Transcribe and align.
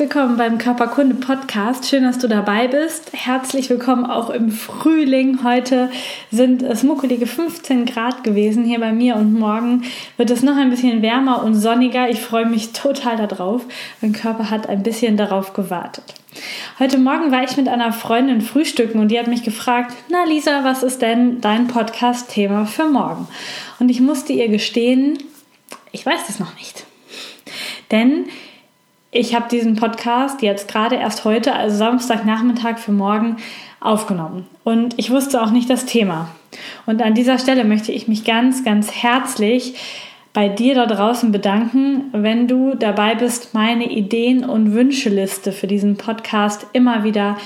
Willkommen 0.00 0.38
beim 0.38 0.56
Körperkunde 0.56 1.14
Podcast. 1.14 1.86
Schön, 1.86 2.04
dass 2.04 2.16
du 2.16 2.26
dabei 2.26 2.68
bist. 2.68 3.12
Herzlich 3.12 3.68
willkommen 3.68 4.06
auch 4.06 4.30
im 4.30 4.50
Frühling. 4.50 5.44
Heute 5.44 5.90
sind 6.30 6.62
es 6.62 6.82
muckelige 6.82 7.26
15 7.26 7.84
Grad 7.84 8.24
gewesen 8.24 8.64
hier 8.64 8.80
bei 8.80 8.92
mir 8.92 9.16
und 9.16 9.38
morgen 9.38 9.84
wird 10.16 10.30
es 10.30 10.42
noch 10.42 10.56
ein 10.56 10.70
bisschen 10.70 11.02
wärmer 11.02 11.44
und 11.44 11.54
sonniger. 11.54 12.08
Ich 12.08 12.18
freue 12.18 12.46
mich 12.46 12.72
total 12.72 13.18
darauf. 13.18 13.66
Mein 14.00 14.14
Körper 14.14 14.48
hat 14.48 14.70
ein 14.70 14.82
bisschen 14.82 15.18
darauf 15.18 15.52
gewartet. 15.52 16.14
Heute 16.78 16.96
Morgen 16.96 17.30
war 17.30 17.44
ich 17.44 17.58
mit 17.58 17.68
einer 17.68 17.92
Freundin 17.92 18.40
frühstücken 18.40 19.00
und 19.00 19.08
die 19.08 19.18
hat 19.18 19.26
mich 19.26 19.42
gefragt, 19.42 19.94
na 20.08 20.24
Lisa, 20.24 20.64
was 20.64 20.82
ist 20.82 21.02
denn 21.02 21.42
dein 21.42 21.66
Podcast-Thema 21.66 22.64
für 22.64 22.86
morgen? 22.86 23.28
Und 23.78 23.90
ich 23.90 24.00
musste 24.00 24.32
ihr 24.32 24.48
gestehen, 24.48 25.18
ich 25.92 26.06
weiß 26.06 26.30
es 26.30 26.38
noch 26.38 26.54
nicht. 26.56 26.86
Denn 27.90 28.24
ich 29.12 29.34
habe 29.34 29.48
diesen 29.48 29.76
Podcast 29.76 30.40
jetzt 30.42 30.68
gerade 30.68 30.96
erst 30.96 31.24
heute, 31.24 31.54
also 31.54 31.76
Samstagnachmittag 31.76 32.78
für 32.78 32.92
morgen, 32.92 33.36
aufgenommen. 33.80 34.46
Und 34.62 34.98
ich 34.98 35.10
wusste 35.10 35.42
auch 35.42 35.50
nicht 35.50 35.68
das 35.68 35.86
Thema. 35.86 36.28
Und 36.86 37.02
an 37.02 37.14
dieser 37.14 37.38
Stelle 37.38 37.64
möchte 37.64 37.92
ich 37.92 38.08
mich 38.08 38.24
ganz, 38.24 38.64
ganz 38.64 38.92
herzlich 38.92 39.74
bei 40.32 40.48
dir 40.48 40.74
da 40.74 40.86
draußen 40.86 41.32
bedanken, 41.32 42.04
wenn 42.12 42.46
du 42.46 42.74
dabei 42.76 43.16
bist, 43.16 43.52
meine 43.52 43.90
Ideen 43.90 44.44
und 44.44 44.74
Wünscheliste 44.74 45.50
für 45.50 45.66
diesen 45.66 45.96
Podcast 45.96 46.66
immer 46.72 47.02
wieder 47.02 47.36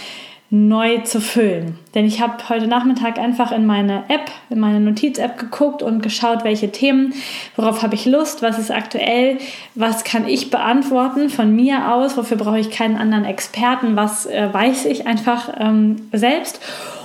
neu 0.51 0.99
zu 0.99 1.21
füllen. 1.21 1.79
Denn 1.95 2.05
ich 2.05 2.21
habe 2.21 2.49
heute 2.49 2.69
Nachmittag 2.69 3.19
einfach 3.19 3.51
in 3.51 3.67
meine 3.67 4.05
App, 4.09 4.31
in 4.51 4.61
meine 4.61 4.79
Notiz-App 4.79 5.39
geguckt 5.39 5.83
und 5.83 6.03
geschaut, 6.03 6.45
welche 6.45 6.71
Themen, 6.71 7.13
worauf 7.57 7.83
habe 7.83 7.95
ich 7.95 8.07
Lust, 8.07 8.43
was 8.43 8.59
ist 8.59 8.71
aktuell, 8.71 9.39
was 9.75 10.05
kann 10.05 10.29
ich 10.29 10.51
beantworten 10.51 11.29
von 11.29 11.55
mir 11.57 11.93
aus, 11.93 12.17
wofür 12.17 12.37
brauche 12.37 12.61
ich 12.61 12.71
keinen 12.71 12.97
anderen 12.97 13.25
Experten, 13.25 13.97
was 13.97 14.27
äh, 14.27 14.49
weiß 14.53 14.85
ich 14.85 15.07
einfach 15.07 15.49
ähm, 15.59 16.09
selbst. 16.13 16.61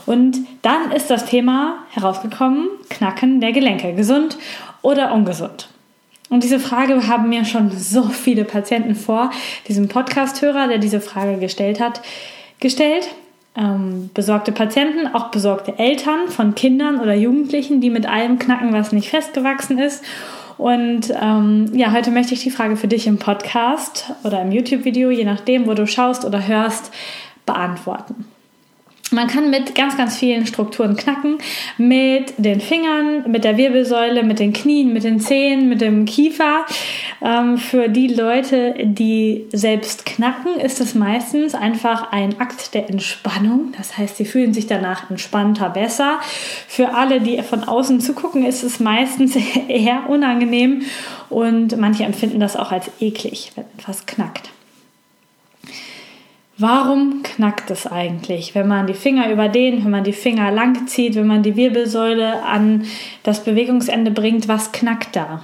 Und 0.05 0.37
dann 0.61 0.91
ist 0.91 1.09
das 1.09 1.25
Thema 1.25 1.77
herausgekommen, 1.91 2.67
Knacken 2.89 3.41
der 3.41 3.51
Gelenke, 3.51 3.93
gesund 3.93 4.37
oder 4.81 5.13
ungesund. 5.13 5.69
Und 6.29 6.43
diese 6.43 6.59
Frage 6.59 7.07
haben 7.07 7.29
mir 7.29 7.45
schon 7.45 7.71
so 7.71 8.03
viele 8.03 8.43
Patienten 8.43 8.93
vor 8.93 9.31
diesem 9.67 9.87
Podcast-Hörer, 9.87 10.67
der 10.67 10.77
diese 10.77 11.01
Frage 11.01 11.37
gestellt 11.37 11.79
hat, 11.79 12.01
gestellt 12.59 13.09
ähm, 13.59 14.09
besorgte 14.13 14.52
Patienten, 14.52 15.13
auch 15.13 15.29
besorgte 15.31 15.77
Eltern 15.77 16.29
von 16.29 16.55
Kindern 16.55 16.99
oder 16.99 17.13
Jugendlichen, 17.13 17.81
die 17.81 17.89
mit 17.89 18.07
allem 18.07 18.39
knacken, 18.39 18.73
was 18.73 18.91
nicht 18.91 19.09
festgewachsen 19.09 19.77
ist. 19.77 20.03
Und 20.57 21.13
ähm, 21.21 21.71
ja, 21.73 21.91
heute 21.91 22.11
möchte 22.11 22.33
ich 22.33 22.43
die 22.43 22.51
Frage 22.51 22.75
für 22.75 22.88
dich 22.88 23.07
im 23.07 23.17
Podcast 23.17 24.11
oder 24.23 24.41
im 24.41 24.51
YouTube-Video, 24.51 25.09
je 25.09 25.23
nachdem, 25.23 25.67
wo 25.67 25.73
du 25.73 25.88
schaust 25.88 26.25
oder 26.25 26.47
hörst, 26.47 26.91
beantworten. 27.45 28.25
Man 29.11 29.27
kann 29.27 29.49
mit 29.49 29.73
ganz, 29.73 29.97
ganz 29.97 30.17
vielen 30.17 30.45
Strukturen 30.45 30.95
knacken. 30.95 31.39
Mit 31.78 32.34
den 32.38 32.61
Fingern, 32.61 33.29
mit 33.31 33.44
der 33.44 33.57
Wirbelsäule, 33.57 34.23
mit 34.23 34.39
den 34.39 34.53
Knien, 34.53 34.94
mit 34.94 35.03
den 35.03 35.19
Zehen, 35.19 35.67
mit 35.67 35.81
dem 35.81 36.06
Kiefer. 36.06 36.66
Ähm, 37.22 37.57
für 37.57 37.89
die 37.89 38.07
Leute, 38.07 38.75
die 38.84 39.47
selbst 39.51 40.06
knacken, 40.06 40.59
ist 40.59 40.79
es 40.79 40.94
meistens 40.94 41.56
einfach 41.56 42.11
ein 42.11 42.39
Akt 42.39 42.73
der 42.73 42.89
Entspannung. 42.89 43.73
Das 43.78 43.97
heißt, 43.97 44.17
sie 44.17 44.25
fühlen 44.25 44.53
sich 44.53 44.67
danach 44.67 45.09
entspannter, 45.09 45.69
besser. 45.69 46.19
Für 46.67 46.94
alle, 46.94 47.19
die 47.19 47.41
von 47.41 47.63
außen 47.63 48.01
zugucken, 48.01 48.45
ist 48.45 48.63
es 48.63 48.79
meistens 48.79 49.35
eher 49.67 50.09
unangenehm 50.09 50.84
und 51.29 51.78
manche 51.78 52.03
empfinden 52.03 52.39
das 52.39 52.55
auch 52.55 52.72
als 52.72 52.89
eklig, 53.00 53.51
wenn 53.55 53.66
etwas 53.78 54.05
knackt. 54.05 54.50
Warum 56.62 57.24
knackt 57.24 57.72
es 57.72 57.88
eigentlich, 57.88 58.53
wenn 58.53 58.68
man 58.68 58.86
die 58.86 58.94
Finger 58.94 59.31
überdehnt, 59.31 59.86
wenn 59.86 59.92
man 59.92 60.03
die 60.03 60.12
Finger 60.12 60.52
lang 60.52 60.88
zieht, 60.88 61.16
wenn 61.16 61.25
man 61.25 61.42
die 61.42 61.56
Wirbelsäule 61.56 62.44
an 62.44 62.84
das 63.24 63.46
Bewegungsende 63.46 64.12
bringt? 64.12 64.50
Was 64.50 64.74
knackt 64.74 65.16
da? 65.16 65.42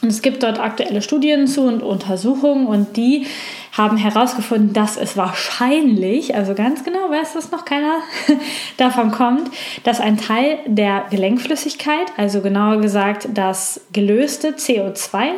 Und 0.00 0.10
es 0.10 0.22
gibt 0.22 0.44
dort 0.44 0.60
aktuelle 0.60 1.02
Studien 1.02 1.48
zu 1.48 1.62
und 1.62 1.82
Untersuchungen 1.82 2.68
und 2.68 2.96
die 2.96 3.26
haben 3.72 3.96
herausgefunden, 3.96 4.72
dass 4.72 4.96
es 4.96 5.16
wahrscheinlich, 5.16 6.36
also 6.36 6.54
ganz 6.54 6.84
genau 6.84 7.10
weiß 7.10 7.32
das 7.32 7.50
noch 7.50 7.64
keiner, 7.64 7.98
davon 8.76 9.10
kommt, 9.10 9.50
dass 9.82 9.98
ein 9.98 10.18
Teil 10.18 10.58
der 10.66 11.04
Gelenkflüssigkeit, 11.10 12.12
also 12.16 12.42
genauer 12.42 12.80
gesagt 12.80 13.28
das 13.34 13.80
gelöste 13.92 14.50
CO2, 14.50 15.30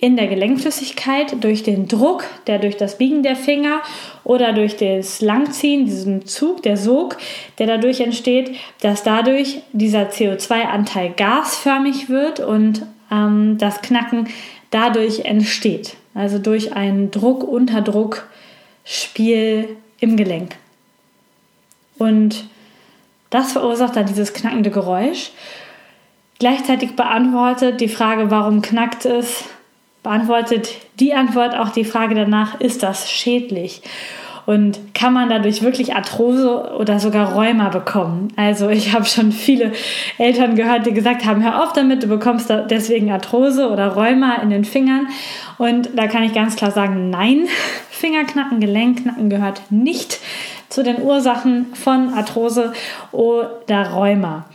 in 0.00 0.16
der 0.16 0.28
Gelenkflüssigkeit 0.28 1.42
durch 1.42 1.64
den 1.64 1.88
Druck, 1.88 2.22
der 2.46 2.60
durch 2.60 2.76
das 2.76 2.98
Biegen 2.98 3.24
der 3.24 3.34
Finger 3.34 3.80
oder 4.22 4.52
durch 4.52 4.76
das 4.76 5.20
Langziehen, 5.20 5.86
diesen 5.86 6.24
Zug, 6.24 6.62
der 6.62 6.76
Sog, 6.76 7.16
der 7.58 7.66
dadurch 7.66 7.98
entsteht, 8.00 8.54
dass 8.80 9.02
dadurch 9.02 9.60
dieser 9.72 10.08
CO2-Anteil 10.08 11.14
gasförmig 11.16 12.08
wird 12.08 12.38
und 12.38 12.86
ähm, 13.10 13.58
das 13.58 13.82
Knacken 13.82 14.28
dadurch 14.70 15.24
entsteht. 15.24 15.96
Also 16.14 16.38
durch 16.38 16.74
ein 16.74 17.10
Druck-Unterdruck-Spiel 17.10 19.76
im 19.98 20.16
Gelenk. 20.16 20.54
Und 21.98 22.46
das 23.30 23.52
verursacht 23.52 23.96
dann 23.96 24.06
dieses 24.06 24.32
knackende 24.32 24.70
Geräusch. 24.70 25.32
Gleichzeitig 26.38 26.94
beantwortet 26.94 27.80
die 27.80 27.88
Frage, 27.88 28.30
warum 28.30 28.62
knackt 28.62 29.04
es, 29.04 29.42
beantwortet 30.02 30.68
die 31.00 31.14
Antwort 31.14 31.56
auch 31.56 31.70
die 31.70 31.84
Frage 31.84 32.14
danach, 32.14 32.60
ist 32.60 32.82
das 32.82 33.10
schädlich? 33.10 33.82
Und 34.48 34.94
kann 34.94 35.12
man 35.12 35.28
dadurch 35.28 35.60
wirklich 35.60 35.94
Arthrose 35.94 36.72
oder 36.78 36.98
sogar 37.00 37.34
Rheuma 37.34 37.68
bekommen? 37.68 38.32
Also 38.36 38.70
ich 38.70 38.94
habe 38.94 39.04
schon 39.04 39.30
viele 39.30 39.72
Eltern 40.16 40.56
gehört, 40.56 40.86
die 40.86 40.94
gesagt 40.94 41.26
haben, 41.26 41.44
hör 41.44 41.62
auf 41.62 41.74
damit, 41.74 42.02
du 42.02 42.06
bekommst 42.06 42.48
deswegen 42.70 43.12
Arthrose 43.12 43.68
oder 43.68 43.88
Rheuma 43.88 44.36
in 44.36 44.48
den 44.48 44.64
Fingern. 44.64 45.08
Und 45.58 45.90
da 45.94 46.06
kann 46.06 46.22
ich 46.22 46.32
ganz 46.32 46.56
klar 46.56 46.70
sagen, 46.70 47.10
nein, 47.10 47.46
Fingerknacken, 47.90 48.58
Gelenkknacken 48.58 49.28
gehört 49.28 49.60
nicht 49.68 50.18
zu 50.70 50.82
den 50.82 51.02
Ursachen 51.02 51.74
von 51.74 52.14
Arthrose 52.14 52.72
oder 53.12 53.90
Rheuma. 53.90 54.46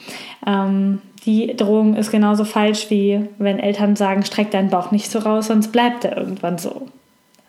Ähm, 0.48 1.04
die 1.26 1.56
Drohung 1.56 1.96
ist 1.96 2.12
genauso 2.12 2.44
falsch 2.44 2.90
wie 2.90 3.28
wenn 3.38 3.60
Eltern 3.60 3.96
sagen, 3.96 4.26
streck 4.26 4.52
deinen 4.52 4.70
Bauch 4.70 4.92
nicht 4.92 5.10
so 5.10 5.20
raus, 5.20 5.48
sonst 5.48 5.72
bleibt 5.72 6.06
er 6.06 6.18
irgendwann 6.18 6.58
so. 6.58 6.88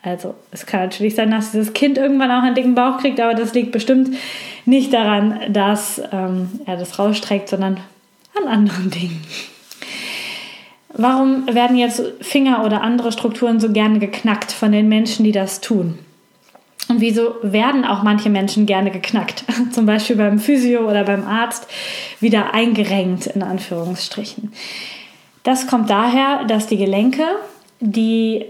Also 0.03 0.35
es 0.51 0.67
kann 0.67 0.81
natürlich 0.81 1.15
sein, 1.15 1.31
dass 1.31 1.53
dieses 1.53 1.73
Kind 1.73 1.97
irgendwann 1.97 2.31
auch 2.31 2.43
einen 2.43 2.55
dicken 2.55 2.75
Bauch 2.75 2.99
kriegt, 2.99 3.21
aber 3.21 3.35
das 3.35 3.55
liegt 3.55 3.73
bestimmt 3.73 4.11
nicht 4.67 4.93
daran, 4.93 5.41
dass 5.49 6.01
ähm, 6.13 6.61
er 6.67 6.77
das 6.77 6.99
rausstreckt, 6.99 7.49
sondern 7.49 7.79
an 8.37 8.49
anderen 8.49 8.91
Dingen. 8.91 9.23
Warum 10.97 11.47
werden 11.53 11.77
jetzt 11.77 12.03
Finger 12.21 12.65
oder 12.65 12.83
andere 12.83 13.13
Strukturen 13.13 13.59
so 13.59 13.73
gerne 13.73 13.99
geknackt 13.99 14.53
von 14.53 14.71
den 14.73 14.89
Menschen, 14.89 15.25
die 15.25 15.33
das 15.33 15.61
tun? 15.61 15.99
Und 16.89 17.01
wieso 17.01 17.37
werden 17.43 17.85
auch 17.85 18.03
manche 18.03 18.31
Menschen 18.31 18.67
gerne 18.67 18.91
geknackt? 18.91 19.45
Zum 19.71 19.87
Beispiel 19.87 20.17
beim 20.17 20.39
Physio 20.39 20.89
oder 20.89 21.05
beim 21.05 21.27
Arzt 21.27 21.67
wieder 22.21 22.53
eingerenkt, 22.55 23.27
in 23.27 23.43
Anführungsstrichen. 23.43 24.53
Das 25.43 25.67
kommt 25.67 25.91
daher, 25.91 26.45
dass 26.45 26.67
die 26.67 26.77
Gelenke, 26.77 27.25
die 27.81 28.47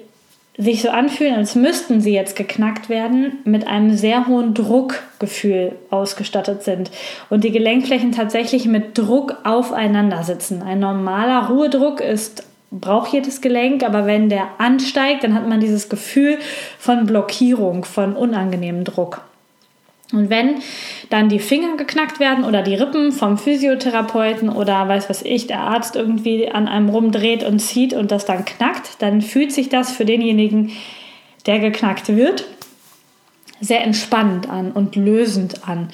sich 0.57 0.83
so 0.83 0.91
anfühlen, 0.91 1.35
als 1.35 1.57
müssten 1.57 2.01
sie 2.01 2.13
jetzt 2.13 2.37
geknackt 2.37 2.89
werden, 2.89 3.39
mit 3.45 3.67
einem 3.67 3.97
sehr 3.97 4.29
hohen 4.29 4.55
Druckgefühl 4.55 5.73
ausgestattet 5.91 6.63
sind 6.63 6.93
und 7.29 7.43
die 7.43 7.51
Gelenkflächen 7.51 8.13
tatsächlich 8.13 8.67
mit 8.67 8.97
Druck 8.97 9.39
aufeinander 9.43 10.23
sitzen. 10.23 10.63
Ein 10.63 10.79
normaler 10.79 11.49
Ruhedruck 11.49 12.01
ist 12.01 12.45
braucht 12.81 13.13
jedes 13.13 13.41
Gelenk, 13.41 13.83
aber 13.83 14.07
wenn 14.07 14.29
der 14.29 14.49
ansteigt, 14.59 15.25
dann 15.25 15.35
hat 15.35 15.49
man 15.49 15.61
dieses 15.61 15.89
Gefühl 15.89 16.39
von 16.79 17.07
Blockierung, 17.07 17.85
von 17.85 18.17
unangenehmem 18.17 18.85
Druck. 18.85 19.23
Und 20.13 20.31
wenn 20.31 20.57
dann 21.11 21.29
die 21.29 21.39
Finger 21.39 21.77
geknackt 21.77 22.21
werden 22.21 22.45
oder 22.45 22.63
die 22.63 22.75
Rippen 22.75 23.11
vom 23.11 23.39
Physiotherapeuten 23.39 24.49
oder 24.49 24.87
weiß 24.87 25.09
was 25.09 25.23
ich, 25.23 25.47
der 25.47 25.61
Arzt 25.61 25.97
irgendwie 25.97 26.51
an 26.51 26.69
einem 26.69 26.89
rumdreht 26.89 27.43
und 27.43 27.59
zieht 27.59 27.95
und 27.95 28.11
das 28.11 28.25
dann 28.25 28.45
knackt, 28.45 29.03
dann 29.03 29.23
fühlt 29.23 29.53
sich 29.53 29.71
das 29.71 29.93
für 29.93 30.05
denjenigen, 30.05 30.73
der 31.47 31.59
geknackt 31.59 32.15
wird, 32.15 32.45
sehr 33.61 33.83
entspannend 33.83 34.49
an 34.49 34.73
und 34.73 34.95
lösend 34.95 35.67
an. 35.67 35.89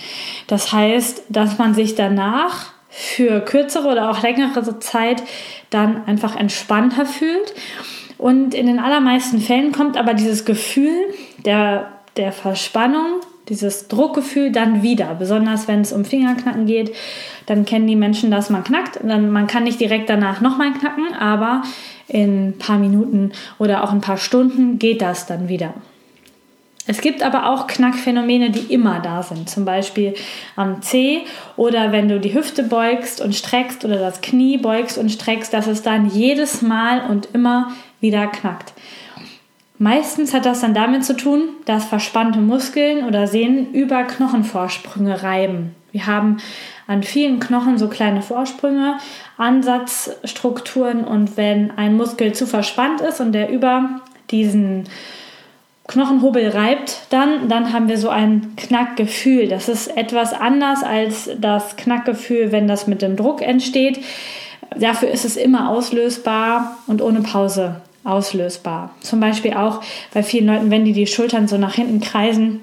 Das 0.48 0.72
heißt, 0.72 1.24
dass 1.28 1.58
man 1.58 1.74
sich 1.74 1.94
danach 1.94 2.72
für 2.90 3.40
kürzere 3.40 3.88
oder 3.88 4.10
auch 4.10 4.22
längere 4.22 4.78
Zeit 4.80 5.22
dann 5.70 6.04
einfach 6.06 6.36
entspannter 6.36 7.06
fühlt. 7.06 7.54
Und 8.18 8.54
in 8.54 8.66
den 8.66 8.80
allermeisten 8.80 9.40
Fällen 9.40 9.72
kommt 9.72 9.96
aber 9.96 10.12
dieses 10.12 10.44
Gefühl 10.44 10.92
der, 11.44 11.90
der 12.16 12.32
Verspannung, 12.32 13.20
dieses 13.48 13.88
Druckgefühl 13.88 14.52
dann 14.52 14.82
wieder. 14.82 15.14
Besonders 15.14 15.68
wenn 15.68 15.80
es 15.80 15.92
um 15.92 16.04
Fingerknacken 16.04 16.66
geht, 16.66 16.94
dann 17.46 17.64
kennen 17.64 17.86
die 17.86 17.96
Menschen 17.96 18.30
das, 18.30 18.50
man 18.50 18.64
knackt. 18.64 19.00
Dann, 19.02 19.30
man 19.30 19.46
kann 19.46 19.64
nicht 19.64 19.80
direkt 19.80 20.10
danach 20.10 20.40
nochmal 20.40 20.72
knacken, 20.72 21.14
aber 21.18 21.62
in 22.08 22.48
ein 22.48 22.58
paar 22.58 22.78
Minuten 22.78 23.32
oder 23.58 23.84
auch 23.84 23.92
ein 23.92 24.00
paar 24.00 24.18
Stunden 24.18 24.78
geht 24.78 25.00
das 25.00 25.26
dann 25.26 25.48
wieder. 25.48 25.74
Es 26.90 27.00
gibt 27.02 27.22
aber 27.22 27.48
auch 27.48 27.68
Knackphänomene, 27.68 28.50
die 28.50 28.74
immer 28.74 28.98
da 28.98 29.22
sind, 29.22 29.48
zum 29.48 29.64
Beispiel 29.64 30.14
am 30.56 30.82
Zeh 30.82 31.20
oder 31.56 31.92
wenn 31.92 32.08
du 32.08 32.18
die 32.18 32.34
Hüfte 32.34 32.64
beugst 32.64 33.20
und 33.20 33.36
streckst 33.36 33.84
oder 33.84 33.94
das 33.94 34.22
Knie 34.22 34.56
beugst 34.58 34.98
und 34.98 35.08
streckst, 35.08 35.54
dass 35.54 35.68
es 35.68 35.82
dann 35.82 36.10
jedes 36.10 36.62
Mal 36.62 37.08
und 37.08 37.28
immer 37.32 37.70
wieder 38.00 38.26
knackt. 38.26 38.72
Meistens 39.78 40.34
hat 40.34 40.46
das 40.46 40.62
dann 40.62 40.74
damit 40.74 41.04
zu 41.04 41.16
tun, 41.16 41.50
dass 41.64 41.84
verspannte 41.84 42.40
Muskeln 42.40 43.06
oder 43.06 43.28
Sehnen 43.28 43.72
über 43.72 44.02
Knochenvorsprünge 44.02 45.22
reiben. 45.22 45.76
Wir 45.92 46.08
haben 46.08 46.38
an 46.88 47.04
vielen 47.04 47.38
Knochen 47.38 47.78
so 47.78 47.86
kleine 47.86 48.20
Vorsprünge, 48.20 48.96
Ansatzstrukturen 49.36 51.04
und 51.04 51.36
wenn 51.36 51.70
ein 51.70 51.94
Muskel 51.96 52.32
zu 52.32 52.48
verspannt 52.48 53.00
ist 53.00 53.20
und 53.20 53.30
der 53.30 53.48
über 53.48 54.00
diesen 54.32 54.88
Knochenhubbel 55.90 56.50
reibt, 56.50 57.00
dann, 57.10 57.48
dann 57.48 57.72
haben 57.72 57.88
wir 57.88 57.98
so 57.98 58.08
ein 58.08 58.54
Knackgefühl. 58.56 59.48
Das 59.48 59.68
ist 59.68 59.88
etwas 59.96 60.32
anders 60.32 60.84
als 60.84 61.28
das 61.38 61.76
Knackgefühl, 61.76 62.52
wenn 62.52 62.68
das 62.68 62.86
mit 62.86 63.02
dem 63.02 63.16
Druck 63.16 63.42
entsteht. 63.42 64.00
Dafür 64.78 65.10
ist 65.10 65.24
es 65.24 65.36
immer 65.36 65.68
auslösbar 65.68 66.78
und 66.86 67.02
ohne 67.02 67.22
Pause 67.22 67.80
auslösbar. 68.04 68.90
Zum 69.00 69.18
Beispiel 69.18 69.54
auch 69.54 69.80
bei 70.14 70.22
vielen 70.22 70.46
Leuten, 70.46 70.70
wenn 70.70 70.84
die 70.84 70.92
die 70.92 71.08
Schultern 71.08 71.48
so 71.48 71.58
nach 71.58 71.74
hinten 71.74 72.00
kreisen 72.00 72.60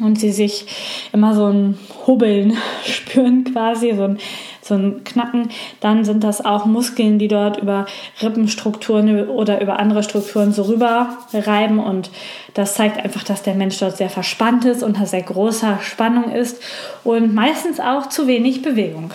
und 0.00 0.20
sie 0.20 0.30
sich 0.30 0.66
immer 1.12 1.34
so 1.34 1.46
ein 1.46 1.78
Hubbeln 2.06 2.56
spüren 2.84 3.42
quasi, 3.42 3.92
so 3.96 4.04
ein 4.04 4.18
so 4.62 4.74
ein 4.74 5.04
Knacken, 5.04 5.50
dann 5.80 6.04
sind 6.04 6.22
das 6.24 6.44
auch 6.44 6.64
Muskeln, 6.64 7.18
die 7.18 7.28
dort 7.28 7.58
über 7.58 7.86
Rippenstrukturen 8.22 9.28
oder 9.28 9.60
über 9.60 9.78
andere 9.78 10.02
Strukturen 10.02 10.52
so 10.52 10.62
rüber 10.62 11.18
reiben 11.32 11.78
und 11.80 12.10
das 12.54 12.74
zeigt 12.74 13.02
einfach, 13.02 13.24
dass 13.24 13.42
der 13.42 13.54
Mensch 13.54 13.78
dort 13.78 13.96
sehr 13.96 14.10
verspannt 14.10 14.64
ist 14.64 14.82
und 14.82 15.00
dass 15.00 15.12
er 15.12 15.22
großer 15.22 15.80
Spannung 15.82 16.32
ist 16.32 16.62
und 17.04 17.34
meistens 17.34 17.80
auch 17.80 18.08
zu 18.08 18.26
wenig 18.26 18.62
Bewegung 18.62 19.10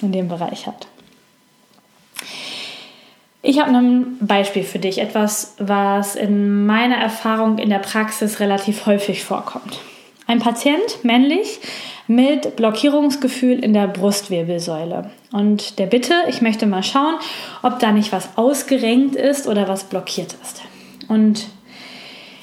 in 0.00 0.12
dem 0.12 0.28
Bereich 0.28 0.66
hat. 0.66 0.86
Ich 3.48 3.60
habe 3.60 3.70
ein 3.70 4.18
Beispiel 4.20 4.64
für 4.64 4.80
dich, 4.80 4.98
etwas, 4.98 5.54
was 5.58 6.16
in 6.16 6.66
meiner 6.66 6.96
Erfahrung 6.96 7.58
in 7.58 7.70
der 7.70 7.78
Praxis 7.78 8.40
relativ 8.40 8.86
häufig 8.86 9.22
vorkommt. 9.22 9.78
Ein 10.26 10.40
Patient, 10.40 11.04
männlich, 11.04 11.60
mit 12.06 12.56
Blockierungsgefühl 12.56 13.58
in 13.58 13.72
der 13.72 13.88
Brustwirbelsäule. 13.88 15.10
Und 15.32 15.78
der 15.78 15.86
Bitte, 15.86 16.14
ich 16.28 16.40
möchte 16.40 16.66
mal 16.66 16.82
schauen, 16.82 17.14
ob 17.62 17.78
da 17.80 17.92
nicht 17.92 18.12
was 18.12 18.36
ausgerenkt 18.36 19.16
ist 19.16 19.46
oder 19.46 19.68
was 19.68 19.84
blockiert 19.84 20.34
ist. 20.42 20.62
Und 21.08 21.46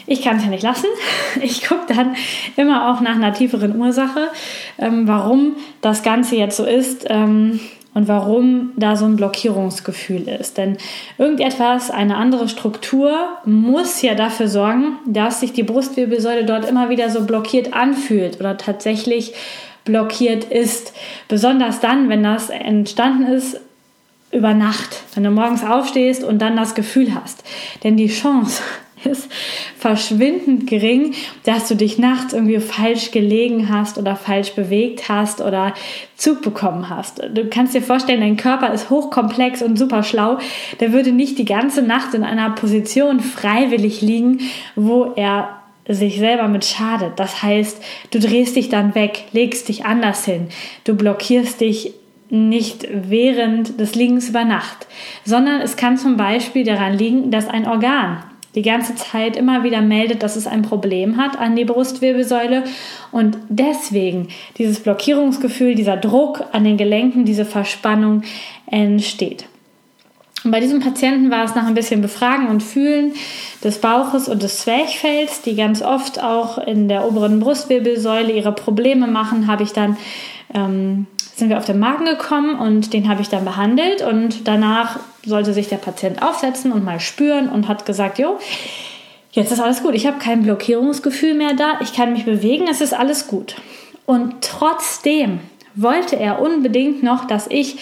ich 0.06 0.22
kann 0.22 0.38
es 0.38 0.44
ja 0.44 0.50
nicht 0.50 0.64
lassen. 0.64 0.88
Ich 1.42 1.68
gucke 1.68 1.94
dann 1.94 2.16
immer 2.58 2.92
auch 2.92 3.02
nach 3.02 3.16
einer 3.16 3.34
tieferen 3.34 3.80
Ursache, 3.80 4.30
ähm, 4.78 5.08
warum 5.08 5.56
das 5.82 6.04
Ganze 6.04 6.36
jetzt 6.36 6.58
so 6.58 6.64
ist. 6.64 7.08
Ähm, 7.10 7.60
und 7.94 8.08
warum 8.08 8.72
da 8.76 8.96
so 8.96 9.06
ein 9.06 9.16
Blockierungsgefühl 9.16 10.28
ist. 10.28 10.58
Denn 10.58 10.78
irgendetwas, 11.18 11.92
eine 11.92 12.18
andere 12.18 12.50
Struktur 12.50 13.14
muss 13.46 14.02
ja 14.02 14.16
dafür 14.16 14.48
sorgen, 14.48 14.98
dass 15.06 15.40
sich 15.40 15.54
die 15.54 15.64
Brustwirbelsäule 15.64 16.46
dort 16.46 16.68
immer 16.68 16.90
wieder 16.90 17.10
so 17.10 17.26
blockiert 17.26 17.74
anfühlt 17.74 18.40
oder 18.40 18.58
tatsächlich 18.58 19.34
blockiert 19.86 20.46
ist. 20.46 20.94
Besonders 21.28 21.80
dann, 21.80 22.10
wenn 22.10 22.24
das 22.24 22.50
entstanden 22.50 23.28
ist 23.28 23.60
über 24.32 24.54
Nacht, 24.54 25.04
wenn 25.14 25.24
du 25.24 25.30
morgens 25.30 25.64
aufstehst 25.64 26.24
und 26.24 26.42
dann 26.42 26.58
das 26.58 26.74
Gefühl 26.74 27.14
hast. 27.14 27.44
Denn 27.84 27.98
die 27.98 28.08
Chance, 28.08 28.64
ist 29.06 29.30
verschwindend 29.78 30.68
gering, 30.68 31.14
dass 31.44 31.68
du 31.68 31.76
dich 31.76 31.98
nachts 31.98 32.34
irgendwie 32.34 32.60
falsch 32.60 33.12
gelegen 33.12 33.70
hast 33.70 33.98
oder 33.98 34.16
falsch 34.16 34.52
bewegt 34.54 35.10
hast 35.10 35.42
oder 35.42 35.74
Zug 36.16 36.42
bekommen 36.42 36.90
hast. 36.90 37.22
Du 37.34 37.46
kannst 37.50 37.74
dir 37.74 37.82
vorstellen, 37.82 38.22
dein 38.22 38.38
Körper 38.38 38.74
ist 38.74 38.90
hochkomplex 38.90 39.62
und 39.62 39.78
super 39.78 40.04
schlau. 40.04 40.38
Der 40.80 40.94
würde 40.94 41.12
nicht 41.12 41.38
die 41.38 41.46
ganze 41.46 41.82
Nacht 41.82 42.14
in 42.14 42.24
einer 42.24 42.52
Position 42.52 43.20
freiwillig 43.20 44.02
liegen, 44.02 44.40
wo 44.76 45.14
er 45.16 45.60
sich 45.88 46.18
selber 46.18 46.48
mit 46.48 46.66
schadet. 46.66 47.20
Das 47.20 47.44
heißt, 47.44 47.82
du 48.12 48.20
drehst 48.20 48.56
dich 48.56 48.70
dann 48.70 48.96
weg, 48.96 49.26
legst 49.34 49.68
dich 49.68 49.86
anders 49.86 50.26
hin, 50.26 50.48
du 50.86 50.96
blockierst 50.96 51.60
dich 51.60 51.94
nicht 52.30 52.88
während 52.92 53.80
des 53.80 53.94
Liegens 53.94 54.30
über 54.30 54.44
Nacht, 54.44 54.88
sondern 55.24 55.62
es 55.62 55.76
kann 55.76 55.98
zum 55.98 56.18
Beispiel 56.18 56.64
daran 56.64 56.98
liegen, 56.98 57.32
dass 57.32 57.48
ein 57.48 57.68
Organ 57.68 58.24
die 58.56 58.62
ganze 58.62 58.96
Zeit 58.96 59.36
immer 59.36 59.64
wieder 59.64 59.82
meldet, 59.82 60.24
dass 60.24 60.36
es 60.36 60.48
ein 60.48 60.62
Problem 60.62 61.18
hat 61.18 61.40
an 61.40 61.56
die 61.56 61.66
Brustwirbelsäule 61.66 62.64
und 63.12 63.38
deswegen 63.50 64.28
dieses 64.58 64.80
Blockierungsgefühl, 64.80 65.76
dieser 65.76 65.98
Druck 65.98 66.44
an 66.52 66.64
den 66.64 66.78
Gelenken, 66.78 67.26
diese 67.26 67.46
Verspannung 67.46 68.24
entsteht. 68.68 69.46
Und 70.44 70.52
bei 70.52 70.60
diesem 70.60 70.82
Patienten 70.82 71.32
war 71.32 71.46
es 71.46 71.56
nach 71.56 71.66
ein 71.66 71.74
bisschen 71.74 72.02
Befragen 72.02 72.48
und 72.48 72.62
Fühlen 72.62 73.14
des 73.64 73.80
Bauches 73.80 74.28
und 74.28 74.44
des 74.44 74.60
Zwerchfells, 74.60 75.42
die 75.42 75.56
ganz 75.56 75.82
oft 75.82 76.22
auch 76.22 76.58
in 76.58 76.90
der 76.90 77.08
oberen 77.08 77.40
Brustwirbelsäule 77.40 78.34
ihre 78.34 78.52
Probleme 78.52 79.08
machen, 79.08 79.48
habe 79.48 79.64
ich 79.64 79.72
dann 79.72 79.98
ähm, 80.54 81.08
sind 81.36 81.50
wir 81.50 81.58
auf 81.58 81.66
den 81.66 81.80
Magen 81.80 82.06
gekommen 82.06 82.56
und 82.60 82.94
den 82.94 83.10
habe 83.10 83.22
ich 83.22 83.30
dann 83.30 83.46
behandelt 83.46 84.02
und 84.02 84.48
danach 84.48 85.00
sollte 85.26 85.54
sich 85.54 85.68
der 85.68 85.78
Patient 85.78 86.22
aufsetzen 86.22 86.72
und 86.72 86.84
mal 86.84 87.00
spüren 87.00 87.50
und 87.50 87.68
hat 87.68 87.86
gesagt, 87.86 88.20
jo, 88.20 88.38
jetzt 89.32 89.52
ist 89.52 89.60
alles 89.60 89.82
gut, 89.82 89.96
ich 89.96 90.06
habe 90.06 90.20
kein 90.20 90.44
Blockierungsgefühl 90.44 91.34
mehr 91.34 91.54
da, 91.54 91.80
ich 91.82 91.94
kann 91.94 92.14
mich 92.14 92.26
bewegen, 92.26 92.68
es 92.70 92.82
ist 92.82 92.94
alles 92.94 93.28
gut. 93.28 93.56
Und 94.06 94.36
trotzdem 94.42 95.40
wollte 95.76 96.18
er 96.18 96.42
unbedingt 96.42 97.04
noch, 97.04 97.26
dass 97.26 97.48
ich 97.48 97.78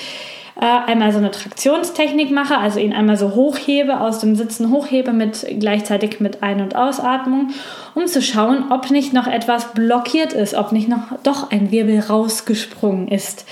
äh, 0.60 0.66
einmal 0.66 1.12
so 1.12 1.18
eine 1.18 1.32
Traktionstechnik 1.32 2.32
mache, 2.32 2.58
also 2.58 2.80
ihn 2.80 2.94
einmal 2.94 3.18
so 3.18 3.36
hochhebe, 3.36 4.00
aus 4.00 4.20
dem 4.20 4.36
Sitzen 4.36 4.72
hochhebe 4.72 5.14
mit 5.14 5.46
gleichzeitig 5.60 6.20
mit 6.20 6.44
Ein- 6.44 6.62
und 6.62 6.76
Ausatmung, 6.76 7.52
um 7.96 8.08
zu 8.08 8.22
schauen, 8.22 8.72
ob 8.72 8.92
nicht 8.92 9.14
noch 9.14 9.28
etwas 9.28 9.74
blockiert 9.74 10.34
ist, 10.34 10.54
ob 10.54 10.72
nicht 10.72 10.90
noch 10.90 11.04
doch 11.24 11.52
ein 11.52 11.72
Wirbel 11.72 12.00
rausgesprungen 12.00 13.08
ist. 13.08 13.46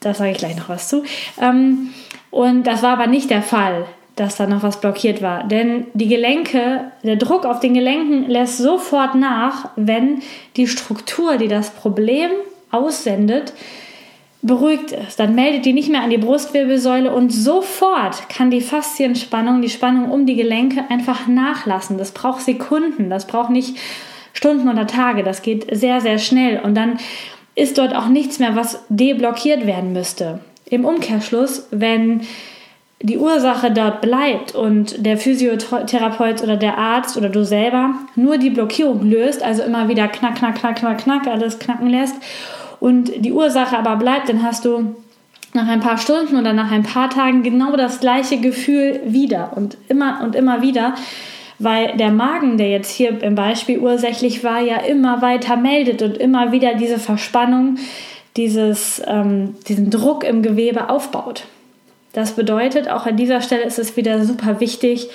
Da 0.00 0.14
sage 0.14 0.32
ich 0.32 0.38
gleich 0.38 0.56
noch 0.56 0.68
was 0.68 0.88
zu. 0.88 1.02
Ähm, 1.40 1.90
und 2.30 2.64
das 2.64 2.82
war 2.82 2.92
aber 2.92 3.06
nicht 3.06 3.30
der 3.30 3.42
Fall 3.42 3.86
dass 4.18 4.36
da 4.36 4.46
noch 4.46 4.64
was 4.64 4.80
blockiert 4.80 5.22
war. 5.22 5.44
Denn 5.44 5.86
die 5.94 6.08
Gelenke, 6.08 6.90
der 7.04 7.16
Druck 7.16 7.44
auf 7.44 7.60
den 7.60 7.74
Gelenken 7.74 8.28
lässt 8.28 8.58
sofort 8.58 9.14
nach, 9.14 9.70
wenn 9.76 10.22
die 10.56 10.66
Struktur, 10.66 11.36
die 11.36 11.46
das 11.46 11.70
Problem 11.70 12.30
aussendet, 12.72 13.52
beruhigt 14.42 14.92
ist, 14.92 15.18
dann 15.18 15.34
meldet 15.34 15.64
die 15.64 15.72
nicht 15.72 15.90
mehr 15.90 16.02
an 16.02 16.10
die 16.10 16.18
Brustwirbelsäule 16.18 17.12
und 17.12 17.30
sofort 17.30 18.28
kann 18.28 18.50
die 18.50 18.60
Faszienspannung, 18.60 19.62
die 19.62 19.68
Spannung 19.68 20.10
um 20.10 20.26
die 20.26 20.36
Gelenke 20.36 20.84
einfach 20.88 21.26
nachlassen. 21.26 21.98
Das 21.98 22.12
braucht 22.12 22.42
Sekunden, 22.42 23.10
das 23.10 23.26
braucht 23.26 23.50
nicht 23.50 23.76
Stunden 24.32 24.68
oder 24.68 24.86
Tage, 24.86 25.24
das 25.24 25.42
geht 25.42 25.66
sehr, 25.76 26.00
sehr 26.00 26.18
schnell 26.18 26.60
und 26.60 26.76
dann 26.76 26.98
ist 27.56 27.78
dort 27.78 27.94
auch 27.94 28.06
nichts 28.06 28.38
mehr, 28.38 28.54
was 28.54 28.84
deblockiert 28.88 29.66
werden 29.66 29.92
müsste. 29.92 30.38
Im 30.70 30.84
Umkehrschluss, 30.84 31.66
wenn 31.72 32.20
die 33.02 33.18
Ursache 33.18 33.72
dort 33.72 34.00
bleibt 34.00 34.54
und 34.54 35.04
der 35.04 35.18
Physiotherapeut 35.18 36.42
oder 36.42 36.56
der 36.56 36.78
Arzt 36.78 37.16
oder 37.16 37.28
du 37.28 37.44
selber 37.44 37.94
nur 38.14 38.38
die 38.38 38.50
Blockierung 38.50 39.08
löst, 39.08 39.42
also 39.42 39.62
immer 39.62 39.88
wieder 39.88 40.06
knack, 40.06 40.36
knack, 40.36 40.56
knack, 40.56 40.76
knack, 40.76 40.98
knack, 40.98 41.26
alles 41.26 41.58
knacken 41.58 41.88
lässt 41.88 42.16
und 42.80 43.24
die 43.24 43.32
Ursache 43.32 43.76
aber 43.76 43.96
bleibt, 43.96 44.28
dann 44.28 44.42
hast 44.42 44.64
du 44.64 44.96
nach 45.54 45.68
ein 45.68 45.80
paar 45.80 45.98
Stunden 45.98 46.36
oder 46.36 46.52
nach 46.52 46.70
ein 46.70 46.82
paar 46.82 47.10
Tagen 47.10 47.42
genau 47.42 47.76
das 47.76 48.00
gleiche 48.00 48.38
Gefühl 48.38 49.00
wieder 49.04 49.52
und 49.56 49.76
immer 49.88 50.20
und 50.22 50.34
immer 50.34 50.62
wieder, 50.62 50.94
weil 51.58 51.96
der 51.96 52.10
Magen, 52.10 52.58
der 52.58 52.70
jetzt 52.70 52.90
hier 52.90 53.22
im 53.22 53.34
Beispiel 53.34 53.78
ursächlich 53.78 54.44
war, 54.44 54.60
ja 54.60 54.76
immer 54.76 55.22
weiter 55.22 55.56
meldet 55.56 56.02
und 56.02 56.16
immer 56.18 56.52
wieder 56.52 56.74
diese 56.74 56.98
Verspannung, 56.98 57.78
dieses, 58.36 59.02
ähm, 59.06 59.56
diesen 59.66 59.90
Druck 59.90 60.22
im 60.22 60.42
Gewebe 60.42 60.90
aufbaut. 60.90 61.44
Das 62.12 62.32
bedeutet, 62.32 62.88
auch 62.88 63.06
an 63.06 63.16
dieser 63.16 63.40
Stelle 63.40 63.64
ist 63.64 63.78
es 63.78 63.96
wieder 63.96 64.24
super 64.24 64.60
wichtig, 64.60 65.08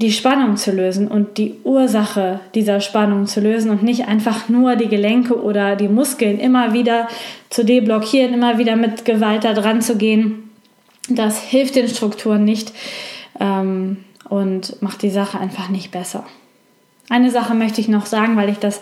die 0.00 0.12
Spannung 0.12 0.56
zu 0.56 0.72
lösen 0.72 1.08
und 1.08 1.36
die 1.36 1.56
Ursache 1.62 2.40
dieser 2.54 2.80
Spannung 2.80 3.26
zu 3.26 3.40
lösen 3.40 3.70
und 3.70 3.82
nicht 3.82 4.08
einfach 4.08 4.48
nur 4.48 4.76
die 4.76 4.88
Gelenke 4.88 5.42
oder 5.42 5.76
die 5.76 5.88
Muskeln 5.88 6.38
immer 6.38 6.72
wieder 6.72 7.06
zu 7.50 7.64
deblockieren, 7.66 8.32
immer 8.32 8.56
wieder 8.56 8.76
mit 8.76 9.04
Gewalt 9.04 9.44
da 9.44 9.52
dran 9.52 9.82
zu 9.82 9.96
gehen. 9.96 10.50
Das 11.10 11.42
hilft 11.42 11.76
den 11.76 11.88
Strukturen 11.88 12.44
nicht 12.44 12.72
ähm, 13.38 13.98
und 14.28 14.80
macht 14.80 15.02
die 15.02 15.10
Sache 15.10 15.38
einfach 15.38 15.68
nicht 15.68 15.90
besser. 15.90 16.24
Eine 17.10 17.30
Sache 17.30 17.54
möchte 17.54 17.82
ich 17.82 17.88
noch 17.88 18.06
sagen, 18.06 18.36
weil 18.36 18.48
ich 18.48 18.58
das 18.58 18.80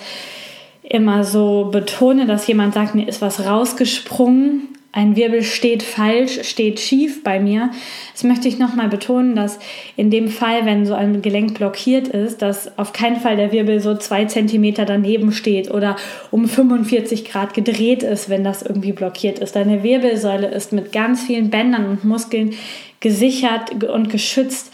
immer 0.85 1.25
so 1.25 1.69
betone, 1.73 2.27
dass 2.27 2.47
jemand 2.47 2.75
sagt, 2.75 2.95
mir 2.95 3.09
ist 3.09 3.23
was 3.23 3.45
rausgesprungen 3.45 4.69
ein 4.99 5.15
Wirbel 5.15 5.45
steht 5.45 5.85
falsch, 5.85 6.41
steht 6.43 6.81
schief 6.81 7.23
bei 7.23 7.39
mir. 7.39 7.71
Das 8.15 8.25
möchte 8.25 8.49
ich 8.49 8.59
nochmal 8.59 8.89
betonen, 8.89 9.37
dass 9.37 9.61
in 9.97 10.11
dem 10.11 10.27
Fall, 10.27 10.67
wenn 10.67 10.87
so 10.87 10.95
ein 10.95 11.23
Gelenk 11.23 11.55
blockiert 11.55 12.09
ist, 12.09 12.43
dass 12.43 12.77
auf 12.77 12.93
keinen 12.93 13.21
Fall 13.21 13.37
der 13.37 13.53
Wirbel 13.53 13.79
so 13.79 13.97
zwei 13.97 14.25
Zentimeter 14.25 14.85
daneben 14.85 15.31
steht 15.31 15.71
oder 15.71 15.95
um 16.33 16.49
45 16.49 17.27
Grad 17.27 17.55
gedreht 17.55 18.03
ist, 18.03 18.29
wenn 18.29 18.43
das 18.43 18.63
irgendwie 18.63 18.91
blockiert 18.91 19.39
ist. 19.39 19.55
Deine 19.55 19.85
Wirbelsäule 19.85 20.49
ist 20.49 20.73
mit 20.73 20.91
ganz 20.91 21.23
vielen 21.23 21.49
Bändern 21.49 21.87
und 21.87 22.05
Muskeln 22.05 22.55
gesichert 22.99 23.85
und 23.85 24.11
geschützt 24.11 24.73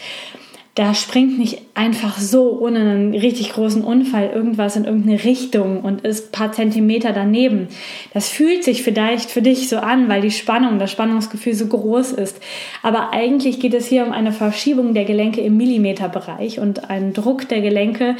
da 0.75 0.93
springt 0.93 1.39
nicht 1.39 1.61
einfach 1.73 2.17
so 2.17 2.59
ohne 2.59 2.79
einen 2.79 3.13
richtig 3.13 3.53
großen 3.53 3.81
Unfall 3.81 4.29
irgendwas 4.35 4.75
in 4.75 4.83
irgendeine 4.83 5.23
Richtung 5.23 5.79
und 5.79 6.01
ist 6.01 6.27
ein 6.27 6.31
paar 6.33 6.51
Zentimeter 6.51 7.13
daneben. 7.13 7.69
Das 8.13 8.27
fühlt 8.27 8.65
sich 8.65 8.83
vielleicht 8.83 9.31
für 9.31 9.41
dich 9.41 9.69
so 9.69 9.77
an, 9.77 10.09
weil 10.09 10.21
die 10.21 10.31
Spannung, 10.31 10.77
das 10.77 10.91
Spannungsgefühl 10.91 11.53
so 11.53 11.67
groß 11.67 12.11
ist. 12.11 12.41
Aber 12.83 13.13
eigentlich 13.13 13.61
geht 13.61 13.73
es 13.73 13.87
hier 13.87 14.05
um 14.05 14.11
eine 14.11 14.33
Verschiebung 14.33 14.93
der 14.93 15.05
Gelenke 15.05 15.39
im 15.39 15.55
Millimeterbereich 15.55 16.59
und 16.59 16.89
einen 16.89 17.13
Druck 17.13 17.47
der 17.47 17.61
Gelenke, 17.61 18.17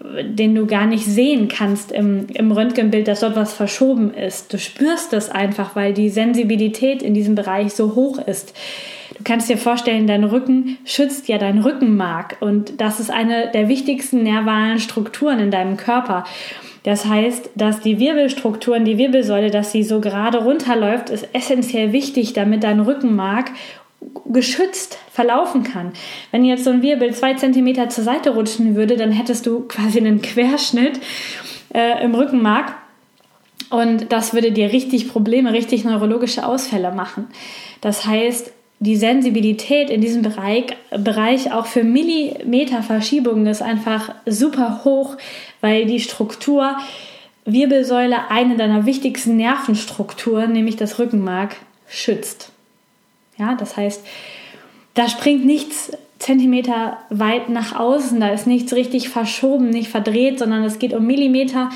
den 0.00 0.54
du 0.54 0.66
gar 0.66 0.86
nicht 0.86 1.04
sehen 1.04 1.48
kannst 1.48 1.92
im, 1.92 2.26
im 2.34 2.52
Röntgenbild, 2.52 3.08
dass 3.08 3.20
dort 3.20 3.36
was 3.36 3.54
verschoben 3.54 4.12
ist. 4.12 4.52
Du 4.52 4.58
spürst 4.58 5.12
das 5.12 5.30
einfach, 5.30 5.74
weil 5.74 5.92
die 5.92 6.10
Sensibilität 6.10 7.02
in 7.02 7.14
diesem 7.14 7.34
Bereich 7.34 7.72
so 7.72 7.94
hoch 7.94 8.18
ist. 8.18 8.54
Du 9.16 9.24
kannst 9.24 9.48
dir 9.48 9.56
vorstellen, 9.56 10.06
dein 10.06 10.24
Rücken 10.24 10.78
schützt 10.84 11.28
ja 11.28 11.38
dein 11.38 11.58
Rückenmark 11.58 12.36
und 12.40 12.80
das 12.80 13.00
ist 13.00 13.10
eine 13.10 13.50
der 13.52 13.68
wichtigsten 13.68 14.22
nervalen 14.22 14.78
Strukturen 14.78 15.38
in 15.38 15.50
deinem 15.50 15.76
Körper. 15.76 16.24
Das 16.82 17.06
heißt, 17.06 17.50
dass 17.56 17.80
die 17.80 17.98
Wirbelstrukturen, 17.98 18.84
die 18.84 18.98
Wirbelsäule, 18.98 19.50
dass 19.50 19.72
sie 19.72 19.82
so 19.82 20.00
gerade 20.00 20.38
runterläuft, 20.38 21.10
ist 21.10 21.28
essentiell 21.32 21.92
wichtig, 21.92 22.32
damit 22.32 22.62
dein 22.62 22.78
Rückenmark 22.78 23.50
geschützt 24.26 24.98
verlaufen 25.10 25.62
kann. 25.62 25.92
Wenn 26.30 26.44
jetzt 26.44 26.64
so 26.64 26.70
ein 26.70 26.82
Wirbel 26.82 27.14
zwei 27.14 27.34
Zentimeter 27.34 27.88
zur 27.88 28.04
Seite 28.04 28.30
rutschen 28.34 28.74
würde, 28.74 28.96
dann 28.96 29.12
hättest 29.12 29.46
du 29.46 29.60
quasi 29.60 29.98
einen 29.98 30.22
Querschnitt 30.22 31.00
äh, 31.74 32.04
im 32.04 32.14
Rückenmark 32.14 32.74
und 33.70 34.12
das 34.12 34.32
würde 34.32 34.52
dir 34.52 34.72
richtig 34.72 35.08
Probleme, 35.08 35.52
richtig 35.52 35.84
neurologische 35.84 36.46
Ausfälle 36.46 36.92
machen. 36.92 37.28
Das 37.80 38.06
heißt, 38.06 38.52
die 38.78 38.96
Sensibilität 38.96 39.90
in 39.90 40.00
diesem 40.00 40.22
Bereich, 40.22 40.76
Bereich 40.90 41.52
auch 41.52 41.66
für 41.66 41.82
Millimeterverschiebungen 41.82 43.46
ist 43.46 43.62
einfach 43.62 44.14
super 44.26 44.82
hoch, 44.84 45.16
weil 45.60 45.86
die 45.86 46.00
Struktur 46.00 46.76
Wirbelsäule 47.46 48.30
eine 48.30 48.56
deiner 48.56 48.86
wichtigsten 48.86 49.36
Nervenstrukturen, 49.36 50.52
nämlich 50.52 50.76
das 50.76 50.98
Rückenmark, 50.98 51.56
schützt. 51.86 52.52
Ja, 53.38 53.54
das 53.54 53.76
heißt, 53.76 54.04
da 54.94 55.08
springt 55.08 55.44
nichts 55.44 55.92
Zentimeter 56.18 56.98
weit 57.10 57.50
nach 57.50 57.78
außen, 57.78 58.18
da 58.20 58.28
ist 58.28 58.46
nichts 58.46 58.72
richtig 58.72 59.10
verschoben, 59.10 59.70
nicht 59.70 59.90
verdreht, 59.90 60.38
sondern 60.38 60.64
es 60.64 60.78
geht 60.78 60.94
um 60.94 61.06
Millimeter, 61.06 61.68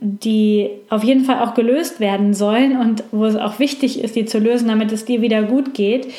die 0.00 0.68
auf 0.90 1.04
jeden 1.04 1.24
Fall 1.24 1.40
auch 1.40 1.54
gelöst 1.54 2.00
werden 2.00 2.34
sollen 2.34 2.76
und 2.76 3.04
wo 3.12 3.24
es 3.24 3.36
auch 3.36 3.60
wichtig 3.60 4.02
ist, 4.02 4.16
die 4.16 4.24
zu 4.24 4.38
lösen, 4.38 4.68
damit 4.68 4.90
es 4.90 5.04
dir 5.04 5.22
wieder 5.22 5.42
gut 5.44 5.74
geht. 5.74 6.12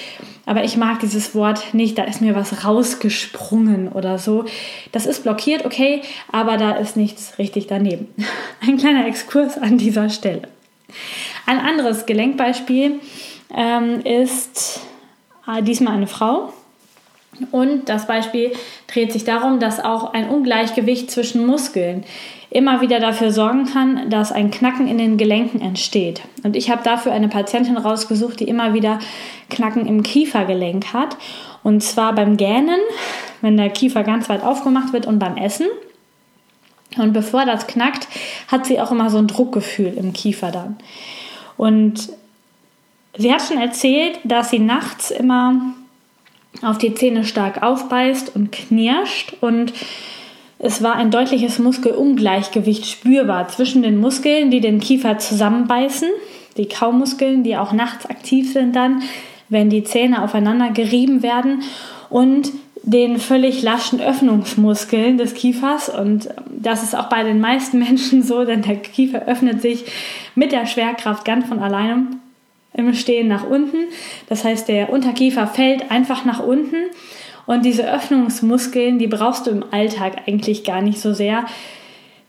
Aber 0.46 0.64
ich 0.64 0.78
mag 0.78 1.02
dieses 1.02 1.36
Wort 1.36 1.74
nicht, 1.74 1.98
da 1.98 2.04
ist 2.06 2.22
mir 2.22 2.36
was 2.36 2.66
rausgesprungen 2.66 3.90
oder 3.90 4.18
so. 4.18 4.46
Das 4.92 5.06
ist 5.06 5.24
blockiert, 5.24 5.66
okay, 5.66 6.02
aber 6.32 6.56
da 6.58 6.72
ist 6.72 6.96
nichts 6.96 7.38
richtig 7.38 7.68
daneben. 7.68 8.08
Ein 8.66 8.78
kleiner 8.78 9.06
Exkurs 9.06 9.58
an 9.58 9.78
dieser 9.78 10.10
Stelle. 10.10 10.44
Ein 11.46 11.60
anderes 11.60 12.06
Gelenkbeispiel 12.06 13.00
ähm, 13.54 14.02
ist 14.02 14.82
äh, 15.48 15.62
diesmal 15.62 15.94
eine 15.96 16.08
Frau. 16.08 16.54
Und 17.52 17.90
das 17.90 18.08
Beispiel 18.08 18.54
dreht 18.88 19.12
sich 19.12 19.26
darum, 19.26 19.60
dass 19.60 19.84
auch 19.84 20.14
ein 20.14 20.30
Ungleichgewicht 20.30 21.12
zwischen 21.12 21.46
Muskeln 21.46 22.06
immer 22.50 22.80
wieder 22.80 23.02
dafür 23.02 23.32
sorgen 23.32 23.66
kann, 23.66 24.10
dass 24.10 24.32
ein 24.32 24.52
Knacken 24.52 24.88
in 24.88 24.98
den 24.98 25.18
Gelenken 25.18 25.60
entsteht. 25.60 26.22
Und 26.44 26.56
ich 26.56 26.70
habe 26.70 26.84
dafür 26.84 27.12
eine 27.12 27.28
Patientin 27.28 27.78
rausgesucht, 27.78 28.40
die 28.40 28.48
immer 28.48 28.74
wieder 28.74 29.00
Knacken 29.50 29.86
im 29.86 30.04
Kiefergelenk 30.04 30.94
hat. 30.94 31.18
Und 31.64 31.84
zwar 31.84 32.14
beim 32.16 32.38
Gähnen, 32.38 32.80
wenn 33.42 33.58
der 33.58 33.70
Kiefer 33.70 34.04
ganz 34.04 34.30
weit 34.30 34.44
aufgemacht 34.44 34.94
wird 34.94 35.06
und 35.06 35.20
beim 35.20 35.36
Essen. 35.36 35.68
Und 36.98 37.12
bevor 37.12 37.46
das 37.46 37.68
knackt, 37.68 38.08
hat 38.48 38.66
sie 38.66 38.80
auch 38.80 38.92
immer 38.92 39.10
so 39.10 39.18
ein 39.18 39.28
Druckgefühl 39.28 39.94
im 39.98 40.14
Kiefer 40.14 40.52
dann. 40.52 40.78
Und 41.58 42.10
sie 43.18 43.34
hat 43.34 43.42
schon 43.42 43.58
erzählt, 43.58 44.20
dass 44.24 44.50
sie 44.50 44.60
nachts 44.60 45.12
immer 45.12 45.74
auf 46.62 46.78
die 46.78 46.94
Zähne 46.94 47.26
stark 47.26 47.64
aufbeißt 47.64 48.36
und 48.36 48.52
knirscht 48.52 49.34
und 49.42 49.74
es 50.58 50.82
war 50.82 50.96
ein 50.96 51.12
deutliches 51.12 51.60
Muskelungleichgewicht 51.60 52.86
spürbar 52.86 53.50
zwischen 53.50 53.84
den 53.84 54.00
Muskeln, 54.00 54.52
die 54.52 54.62
den 54.62 54.80
Kiefer 54.80 55.18
zusammenbeißen, 55.18 56.08
die 56.58 56.68
Kaumuskeln, 56.68 57.44
die 57.44 57.58
auch 57.58 57.74
nachts 57.74 58.06
aktiv 58.06 58.54
sind 58.54 58.76
dann, 58.76 59.04
wenn 59.50 59.70
die 59.70 59.84
Zähne 59.84 60.24
aufeinander 60.24 60.72
gerieben 60.72 61.22
werden 61.22 61.64
und 62.10 62.52
den 62.84 63.20
völlig 63.20 63.62
laschen 63.64 64.00
Öffnungsmuskeln 64.00 65.18
des 65.18 65.34
Kiefers. 65.34 65.90
Und 65.90 66.30
das 66.50 66.84
ist 66.84 66.96
auch 66.96 67.10
bei 67.10 67.24
den 67.24 67.42
meisten 67.42 67.80
Menschen 67.88 68.24
so, 68.24 68.46
denn 68.46 68.62
der 68.62 68.78
Kiefer 68.78 69.24
öffnet 69.28 69.62
sich 69.62 69.86
mit 70.36 70.52
der 70.52 70.66
Schwerkraft 70.66 71.26
ganz 71.26 71.48
von 71.48 71.60
alleine 71.60 72.08
im 72.78 72.94
Stehen 72.94 73.28
nach 73.28 73.46
unten. 73.48 73.86
Das 74.28 74.44
heißt, 74.44 74.68
der 74.68 74.90
Unterkiefer 74.90 75.48
fällt 75.48 75.92
einfach 75.92 76.26
nach 76.26 76.40
unten 76.40 76.76
und 77.46 77.64
diese 77.64 77.90
Öffnungsmuskeln, 77.90 79.00
die 79.00 79.08
brauchst 79.08 79.48
du 79.48 79.52
im 79.52 79.66
Alltag 79.72 80.24
eigentlich 80.28 80.64
gar 80.64 80.82
nicht 80.82 81.00
so 81.00 81.14
sehr, 81.14 81.46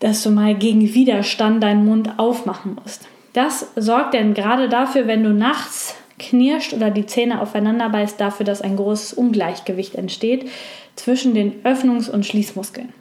dass 0.01 0.23
du 0.23 0.31
mal 0.31 0.55
gegen 0.55 0.95
Widerstand 0.95 1.63
deinen 1.63 1.87
Mund 1.87 2.19
aufmachen 2.19 2.77
musst. 2.83 3.09
Das 3.33 3.73
sorgt 3.77 4.15
denn 4.15 4.35
gerade 4.35 4.69
dafür, 4.69 5.07
wenn 5.07 5.23
du 5.23 5.31
nachts 5.31 5.97
knirscht 6.19 6.73
oder 6.73 6.91
die 6.91 7.07
Zähne 7.07 7.41
aufeinander 7.41 7.89
beißt, 7.89 8.21
dafür, 8.21 8.45
dass 8.45 8.63
ein 8.63 8.77
großes 8.77 9.15
Ungleichgewicht 9.15 9.95
entsteht 9.95 10.49
zwischen 10.97 11.35
den 11.35 11.63
Öffnungs- 11.63 12.11
und 12.11 12.25
Schließmuskeln. 12.25 12.93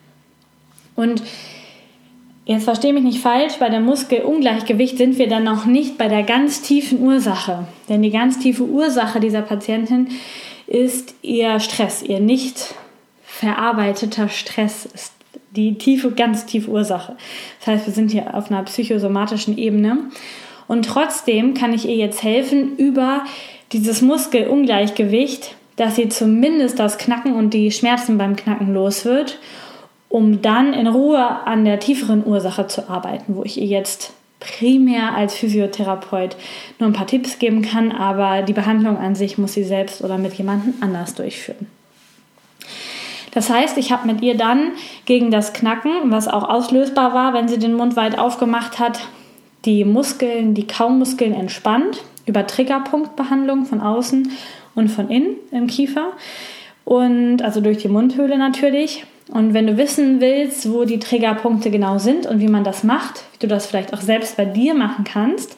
Und 0.96 1.24
jetzt 2.46 2.64
verstehe 2.64 2.94
mich 2.94 3.04
nicht 3.04 3.20
falsch, 3.20 3.56
bei 3.60 3.70
dem 3.70 3.86
Muskelungleichgewicht 3.86 4.98
sind 4.98 5.18
wir 5.18 5.28
dann 5.28 5.44
noch 5.44 5.66
nicht 5.66 5.98
bei 5.98 6.08
der 6.08 6.24
ganz 6.24 6.62
tiefen 6.62 7.02
Ursache. 7.02 7.68
Denn 7.90 8.02
die 8.02 8.12
ganz 8.12 8.40
tiefe 8.40 8.64
Ursache 8.64 9.20
dieser 9.20 9.42
Patientin 9.42 10.10
ist 10.68 11.16
ihr 11.22 11.60
Stress, 11.60 12.02
ihr 12.02 12.20
nicht 12.20 12.76
verarbeiteter 13.24 14.30
Stress 14.30 14.86
ist 14.86 15.12
die 15.52 15.78
tiefe, 15.78 16.12
ganz 16.12 16.46
tiefe 16.46 16.70
Ursache. 16.70 17.16
Das 17.60 17.68
heißt, 17.68 17.86
wir 17.88 17.94
sind 17.94 18.12
hier 18.12 18.34
auf 18.34 18.52
einer 18.52 18.64
psychosomatischen 18.64 19.58
Ebene. 19.58 19.98
Und 20.68 20.86
trotzdem 20.86 21.54
kann 21.54 21.74
ich 21.74 21.88
ihr 21.88 21.96
jetzt 21.96 22.24
helfen 22.24 22.76
über 22.78 23.24
dieses 23.72 24.02
Muskelungleichgewicht, 24.02 25.56
dass 25.76 25.96
sie 25.96 26.10
zumindest 26.10 26.80
das 26.80 26.98
Knacken 26.98 27.34
und 27.34 27.54
die 27.54 27.72
Schmerzen 27.72 28.18
beim 28.18 28.36
Knacken 28.36 28.74
los 28.74 29.06
wird, 29.06 29.40
um 30.16 30.42
dann 30.42 30.72
in 30.72 30.88
Ruhe 30.88 31.46
an 31.46 31.66
der 31.66 31.82
tieferen 31.82 32.26
Ursache 32.26 32.68
zu 32.68 32.90
arbeiten, 32.90 33.36
wo 33.36 33.44
ich 33.44 33.60
ihr 33.60 33.68
jetzt 33.68 34.14
primär 34.40 35.14
als 35.14 35.36
Physiotherapeut 35.36 36.38
nur 36.80 36.88
ein 36.88 36.94
paar 36.94 37.06
Tipps 37.06 37.38
geben 37.38 37.62
kann, 37.62 37.92
aber 37.92 38.42
die 38.42 38.54
Behandlung 38.54 38.98
an 38.98 39.16
sich 39.16 39.38
muss 39.38 39.52
sie 39.52 39.66
selbst 39.66 40.02
oder 40.02 40.18
mit 40.18 40.34
jemandem 40.36 40.76
anders 40.80 41.16
durchführen. 41.16 41.68
Das 43.34 43.50
heißt, 43.50 43.78
ich 43.78 43.92
habe 43.92 44.08
mit 44.08 44.22
ihr 44.22 44.38
dann 44.38 44.72
gegen 45.04 45.32
das 45.32 45.52
Knacken, 45.52 45.92
was 46.06 46.30
auch 46.30 46.48
auslösbar 46.48 47.14
war, 47.14 47.34
wenn 47.34 47.50
sie 47.50 47.60
den 47.60 47.74
Mund 47.74 47.98
weit 47.98 48.18
aufgemacht 48.18 48.80
hat, 48.80 49.02
die 49.66 49.84
Muskeln, 49.84 50.54
die 50.54 50.66
Kaumuskeln 50.66 51.34
entspannt 51.34 52.04
über 52.26 52.48
Triggerpunktbehandlung 52.48 53.66
von 53.66 53.82
außen 53.82 54.32
und 54.76 54.88
von 54.88 55.10
innen 55.10 55.36
im 55.52 55.68
Kiefer 55.68 56.14
und 56.86 57.42
also 57.42 57.60
durch 57.60 57.80
die 57.80 57.90
Mundhöhle 57.90 58.38
natürlich 58.38 59.06
und 59.30 59.54
wenn 59.54 59.66
du 59.66 59.78
wissen 59.78 60.22
willst, 60.22 60.72
wo 60.72 60.86
die 60.86 61.00
Triggerpunkte 61.00 61.72
genau 61.72 61.98
sind 61.98 62.28
und 62.28 62.40
wie 62.40 62.48
man 62.48 62.64
das 62.64 62.84
macht, 62.84 63.24
wie 63.34 63.40
du 63.40 63.48
das 63.48 63.66
vielleicht 63.66 63.94
auch 63.94 64.02
selbst 64.02 64.38
bei 64.38 64.46
dir 64.46 64.76
machen 64.76 65.04
kannst, 65.04 65.58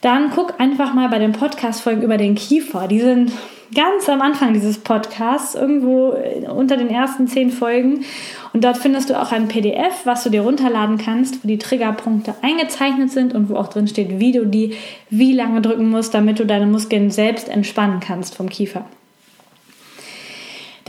dann 0.00 0.30
guck 0.34 0.58
einfach 0.58 0.94
mal 0.94 1.08
bei 1.08 1.18
den 1.18 1.32
Podcast-Folgen 1.32 2.02
über 2.02 2.16
den 2.16 2.34
Kiefer. 2.34 2.88
Die 2.88 3.00
sind 3.00 3.32
ganz 3.74 4.08
am 4.08 4.20
Anfang 4.22 4.54
dieses 4.54 4.78
Podcasts, 4.78 5.54
irgendwo 5.54 6.14
unter 6.48 6.76
den 6.76 6.88
ersten 6.88 7.28
zehn 7.28 7.50
Folgen. 7.50 8.04
Und 8.52 8.64
dort 8.64 8.78
findest 8.78 9.10
du 9.10 9.20
auch 9.20 9.30
ein 9.30 9.46
PDF, 9.46 10.04
was 10.04 10.24
du 10.24 10.30
dir 10.30 10.42
runterladen 10.42 10.98
kannst, 10.98 11.44
wo 11.44 11.48
die 11.48 11.58
Triggerpunkte 11.58 12.34
eingezeichnet 12.42 13.12
sind 13.12 13.34
und 13.34 13.48
wo 13.48 13.56
auch 13.56 13.68
drin 13.68 13.86
steht, 13.86 14.18
wie 14.18 14.32
du 14.32 14.46
die 14.46 14.74
wie 15.10 15.32
lange 15.32 15.60
drücken 15.60 15.90
musst, 15.90 16.14
damit 16.14 16.40
du 16.40 16.46
deine 16.46 16.66
Muskeln 16.66 17.10
selbst 17.10 17.48
entspannen 17.48 18.00
kannst 18.00 18.34
vom 18.34 18.48
Kiefer. 18.48 18.86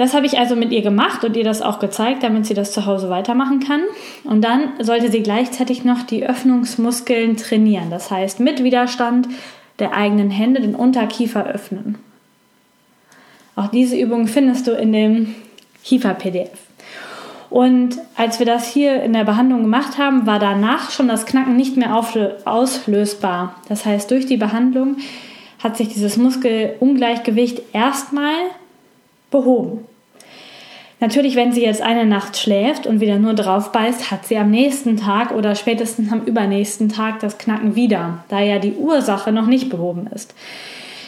Das 0.01 0.15
habe 0.15 0.25
ich 0.25 0.39
also 0.39 0.55
mit 0.55 0.71
ihr 0.71 0.81
gemacht 0.81 1.23
und 1.23 1.37
ihr 1.37 1.43
das 1.43 1.61
auch 1.61 1.77
gezeigt, 1.77 2.23
damit 2.23 2.47
sie 2.47 2.55
das 2.55 2.71
zu 2.71 2.87
Hause 2.87 3.11
weitermachen 3.11 3.59
kann. 3.59 3.81
Und 4.23 4.41
dann 4.43 4.71
sollte 4.79 5.11
sie 5.11 5.21
gleichzeitig 5.21 5.85
noch 5.85 6.01
die 6.01 6.25
Öffnungsmuskeln 6.25 7.37
trainieren. 7.37 7.91
Das 7.91 8.09
heißt, 8.09 8.39
mit 8.39 8.63
Widerstand 8.63 9.27
der 9.77 9.93
eigenen 9.93 10.31
Hände 10.31 10.59
den 10.59 10.73
Unterkiefer 10.73 11.45
öffnen. 11.45 11.99
Auch 13.55 13.67
diese 13.67 13.95
Übung 13.95 14.25
findest 14.25 14.65
du 14.65 14.71
in 14.71 14.91
dem 14.91 15.35
Kiefer-PDF. 15.83 16.49
Und 17.51 17.99
als 18.17 18.39
wir 18.39 18.47
das 18.47 18.73
hier 18.73 19.03
in 19.03 19.13
der 19.13 19.25
Behandlung 19.25 19.61
gemacht 19.61 19.99
haben, 19.99 20.25
war 20.25 20.39
danach 20.39 20.89
schon 20.89 21.09
das 21.09 21.27
Knacken 21.27 21.55
nicht 21.55 21.77
mehr 21.77 21.95
auslösbar. 22.45 23.55
Das 23.69 23.85
heißt, 23.85 24.09
durch 24.09 24.25
die 24.25 24.37
Behandlung 24.37 24.95
hat 25.61 25.77
sich 25.77 25.89
dieses 25.89 26.17
Muskelungleichgewicht 26.17 27.61
erstmal 27.71 28.33
behoben. 29.29 29.85
Natürlich, 31.01 31.35
wenn 31.35 31.51
sie 31.51 31.63
jetzt 31.63 31.81
eine 31.81 32.05
Nacht 32.05 32.37
schläft 32.37 32.85
und 32.85 33.01
wieder 33.01 33.17
nur 33.17 33.33
drauf 33.33 33.71
beißt, 33.71 34.11
hat 34.11 34.27
sie 34.27 34.37
am 34.37 34.51
nächsten 34.51 34.97
Tag 34.97 35.31
oder 35.31 35.55
spätestens 35.55 36.11
am 36.11 36.21
übernächsten 36.21 36.89
Tag 36.89 37.19
das 37.21 37.39
Knacken 37.39 37.75
wieder, 37.75 38.23
da 38.29 38.39
ja 38.39 38.59
die 38.59 38.73
Ursache 38.73 39.31
noch 39.31 39.47
nicht 39.47 39.71
behoben 39.71 40.05
ist. 40.13 40.35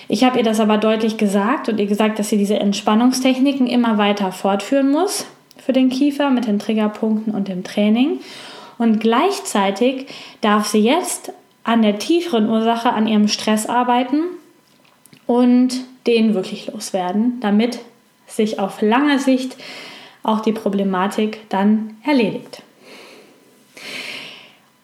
Ich 0.07 0.23
habe 0.23 0.39
ihr 0.39 0.43
das 0.43 0.59
aber 0.59 0.79
deutlich 0.79 1.17
gesagt 1.17 1.69
und 1.69 1.79
ihr 1.79 1.85
gesagt, 1.85 2.17
dass 2.17 2.29
sie 2.29 2.39
diese 2.39 2.59
Entspannungstechniken 2.59 3.67
immer 3.67 3.99
weiter 3.99 4.31
fortführen 4.31 4.91
muss 4.91 5.27
für 5.63 5.73
den 5.73 5.89
Kiefer 5.89 6.31
mit 6.31 6.47
den 6.47 6.57
Triggerpunkten 6.57 7.31
und 7.31 7.47
dem 7.47 7.63
Training. 7.63 8.19
Und 8.79 8.99
gleichzeitig 8.99 10.07
darf 10.41 10.65
sie 10.65 10.79
jetzt 10.79 11.31
an 11.63 11.83
der 11.83 11.99
tieferen 11.99 12.49
Ursache, 12.49 12.91
an 12.91 13.05
ihrem 13.05 13.27
Stress 13.27 13.67
arbeiten 13.67 14.23
und 15.27 15.81
den 16.07 16.33
wirklich 16.33 16.65
loswerden, 16.65 17.37
damit 17.41 17.77
sich 18.27 18.59
auf 18.59 18.81
lange 18.81 19.19
Sicht 19.19 19.57
auch 20.23 20.39
die 20.39 20.53
Problematik 20.53 21.49
dann 21.49 21.97
erledigt. 22.05 22.63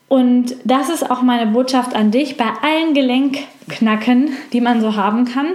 Und 0.07 0.55
das 0.63 0.89
ist 0.89 1.09
auch 1.09 1.21
meine 1.21 1.51
Botschaft 1.51 1.95
an 1.95 2.11
dich. 2.11 2.35
Bei 2.35 2.51
allen 2.61 2.93
Gelenkknacken, 2.93 4.31
die 4.51 4.59
man 4.59 4.81
so 4.81 4.95
haben 4.95 5.25
kann, 5.25 5.53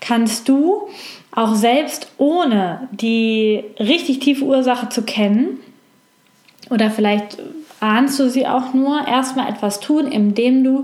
kannst 0.00 0.48
du 0.48 0.88
auch 1.30 1.54
selbst 1.54 2.10
ohne 2.18 2.88
die 2.90 3.64
richtig 3.78 4.18
tiefe 4.18 4.44
Ursache 4.44 4.88
zu 4.88 5.02
kennen 5.02 5.60
oder 6.68 6.90
vielleicht 6.90 7.38
ahnst 7.80 8.18
du 8.18 8.28
sie 8.28 8.46
auch 8.46 8.74
nur, 8.74 9.06
erstmal 9.06 9.48
etwas 9.48 9.80
tun, 9.80 10.06
indem 10.06 10.64
du 10.64 10.82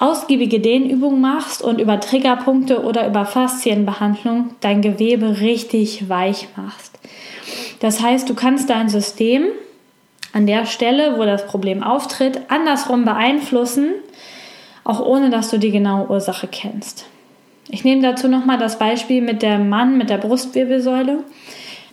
ausgiebige 0.00 0.60
Dehnübungen 0.60 1.20
machst 1.20 1.62
und 1.62 1.80
über 1.80 2.00
Triggerpunkte 2.00 2.82
oder 2.82 3.06
über 3.06 3.26
Faszienbehandlung 3.26 4.50
dein 4.60 4.80
Gewebe 4.82 5.40
richtig 5.40 6.08
weich 6.08 6.48
machst. 6.56 6.98
Das 7.80 8.02
heißt, 8.02 8.28
du 8.28 8.34
kannst 8.34 8.70
dein 8.70 8.88
System 8.88 9.44
an 10.32 10.46
der 10.46 10.64
Stelle, 10.64 11.18
wo 11.18 11.24
das 11.24 11.46
Problem 11.46 11.82
auftritt, 11.82 12.40
andersrum 12.48 13.04
beeinflussen, 13.04 13.92
auch 14.84 15.04
ohne 15.04 15.28
dass 15.28 15.50
du 15.50 15.58
die 15.58 15.70
genaue 15.70 16.08
Ursache 16.08 16.48
kennst. 16.48 17.04
Ich 17.68 17.84
nehme 17.84 18.02
dazu 18.02 18.26
nochmal 18.26 18.58
das 18.58 18.78
Beispiel 18.78 19.20
mit 19.20 19.42
dem 19.42 19.68
Mann 19.68 19.98
mit 19.98 20.08
der 20.08 20.18
Brustwirbelsäule, 20.18 21.24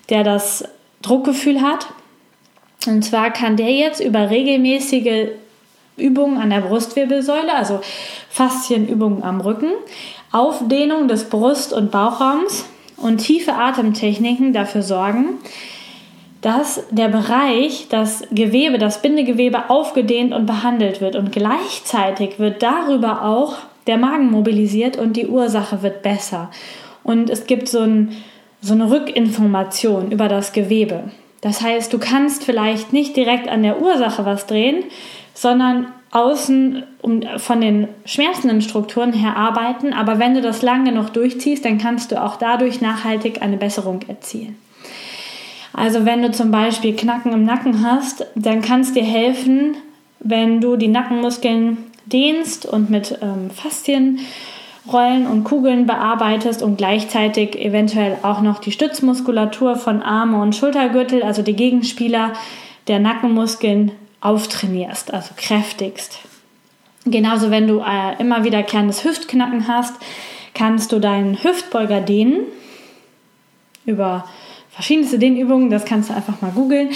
der 0.10 0.24
das 0.24 0.64
Druckgefühl 1.02 1.62
hat. 1.62 1.88
Und 2.86 3.04
zwar 3.04 3.32
kann 3.32 3.58
der 3.58 3.72
jetzt 3.72 4.00
über 4.00 4.30
regelmäßige 4.30 5.30
Übungen 5.98 6.38
an 6.38 6.50
der 6.50 6.62
Brustwirbelsäule, 6.62 7.54
also 7.54 7.82
Faszienübungen 8.30 9.24
am 9.24 9.42
Rücken, 9.42 9.72
Aufdehnung 10.32 11.08
des 11.08 11.30
Brust- 11.30 11.74
und 11.74 11.92
Bauchraums 11.92 12.66
und 12.98 13.18
tiefe 13.18 13.54
Atemtechniken 13.54 14.54
dafür 14.54 14.82
sorgen, 14.82 15.40
dass 16.42 16.86
der 16.92 17.08
Bereich, 17.08 17.88
das 17.90 18.24
Gewebe, 18.32 18.78
das 18.78 19.02
Bindegewebe 19.02 19.70
aufgedehnt 19.70 20.34
und 20.34 20.46
behandelt 20.46 21.02
wird. 21.02 21.16
Und 21.16 21.32
gleichzeitig 21.32 22.40
wird 22.40 22.62
darüber 22.62 23.26
auch 23.26 23.58
der 23.88 23.98
Magen 23.98 24.32
mobilisiert 24.32 24.98
und 24.98 25.18
die 25.18 25.28
Ursache 25.28 25.82
wird 25.82 26.04
besser. 26.04 26.52
Und 27.04 27.30
es 27.30 27.48
gibt 27.48 27.70
so, 27.70 27.80
ein, 27.80 28.12
so 28.62 28.74
eine 28.74 28.92
Rückinformation 28.92 30.12
über 30.12 30.28
das 30.28 30.54
Gewebe. 30.54 31.06
Das 31.42 31.62
heißt, 31.62 31.94
du 31.94 32.00
kannst 32.00 32.44
vielleicht 32.44 32.94
nicht 32.94 33.16
direkt 33.16 33.48
an 33.48 33.64
der 33.64 33.82
Ursache 33.82 34.26
was 34.26 34.48
drehen, 34.48 34.84
sondern 35.38 35.86
außen 36.10 36.82
von 37.38 37.62
den 37.62 37.88
schmerzenden 38.06 38.62
Strukturen 38.62 39.14
her 39.14 39.38
arbeiten. 39.38 39.94
Aber 39.94 40.18
wenn 40.18 40.34
du 40.34 40.42
das 40.42 40.64
lange 40.64 40.92
noch 40.92 41.10
durchziehst, 41.10 41.64
dann 41.64 41.78
kannst 41.78 42.12
du 42.12 42.24
auch 42.24 42.38
dadurch 42.38 42.82
nachhaltig 42.82 43.44
eine 43.44 43.58
Besserung 43.58 44.00
erzielen. 44.08 44.58
Also 45.74 46.06
wenn 46.06 46.24
du 46.24 46.32
zum 46.32 46.50
Beispiel 46.50 46.96
Knacken 46.96 47.34
im 47.34 47.44
Nacken 47.44 47.86
hast, 47.86 48.26
dann 48.34 48.64
kann 48.64 48.82
es 48.82 48.94
dir 48.94 49.04
helfen, 49.04 49.78
wenn 50.20 50.60
du 50.60 50.76
die 50.76 50.88
Nackenmuskeln 50.88 51.78
dehnst 52.08 52.66
und 52.66 52.90
mit 52.90 53.20
ähm, 53.22 53.52
Faszienrollen 53.52 55.28
und 55.28 55.44
Kugeln 55.44 55.86
bearbeitest 55.86 56.64
und 56.64 56.78
gleichzeitig 56.78 57.56
eventuell 57.64 58.18
auch 58.24 58.42
noch 58.42 58.58
die 58.58 58.72
Stützmuskulatur 58.72 59.76
von 59.76 60.02
Arme 60.02 60.42
und 60.42 60.56
Schultergürtel, 60.56 61.22
also 61.22 61.44
die 61.44 61.56
Gegenspieler 61.56 62.34
der 62.88 62.98
Nackenmuskeln 62.98 63.92
auftrainierst, 64.22 65.14
also 65.14 65.34
kräftigst. 65.36 66.20
Genauso, 67.06 67.52
wenn 67.52 67.68
du 67.68 67.80
äh, 67.80 68.20
immer 68.20 68.44
wiederkehrendes 68.44 69.04
Hüftknacken 69.04 69.68
hast, 69.68 69.96
kannst 70.54 70.92
du 70.92 71.00
deinen 71.00 71.42
Hüftbeuger 71.44 72.02
dehnen 72.02 72.42
über 73.86 74.26
verschiedenste 74.70 75.18
Dehnübungen, 75.18 75.70
das 75.70 75.86
kannst 75.86 76.10
du 76.10 76.14
einfach 76.14 76.42
mal 76.42 76.52
googeln. 76.52 76.90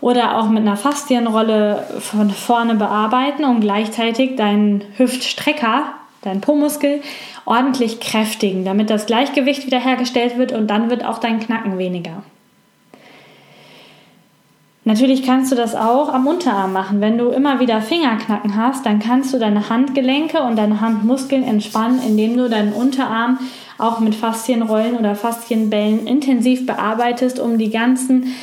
Oder 0.00 0.38
auch 0.38 0.48
mit 0.48 0.62
einer 0.62 0.78
Faszienrolle 0.78 1.86
von 2.00 2.30
vorne 2.30 2.74
bearbeiten 2.74 3.44
und 3.44 3.60
gleichzeitig 3.60 4.36
deinen 4.36 4.82
Hüftstrecker, 4.96 5.92
deinen 6.22 6.40
Po-Muskel, 6.40 7.02
ordentlich 7.44 8.00
kräftigen, 8.00 8.64
damit 8.64 8.88
das 8.88 9.04
Gleichgewicht 9.04 9.66
wiederhergestellt 9.66 10.38
wird 10.38 10.52
und 10.52 10.68
dann 10.68 10.88
wird 10.88 11.04
auch 11.04 11.18
dein 11.18 11.38
Knacken 11.38 11.76
weniger. 11.76 12.22
Natürlich 14.84 15.24
kannst 15.24 15.52
du 15.52 15.56
das 15.56 15.74
auch 15.74 16.08
am 16.08 16.26
Unterarm 16.26 16.72
machen. 16.72 17.00
Wenn 17.00 17.18
du 17.18 17.28
immer 17.28 17.60
wieder 17.60 17.82
Fingerknacken 17.82 18.56
hast, 18.56 18.86
dann 18.86 18.98
kannst 18.98 19.32
du 19.34 19.38
deine 19.38 19.68
Handgelenke 19.68 20.42
und 20.42 20.56
deine 20.56 20.80
Handmuskeln 20.80 21.44
entspannen, 21.44 22.00
indem 22.02 22.36
du 22.36 22.48
deinen 22.48 22.72
Unterarm 22.72 23.38
auch 23.76 24.00
mit 24.00 24.14
Faszienrollen 24.14 24.96
oder 24.96 25.14
Faszienbällen 25.14 26.06
intensiv 26.06 26.64
bearbeitest, 26.64 27.38
um 27.38 27.58
die 27.58 27.70
ganzen 27.70 28.34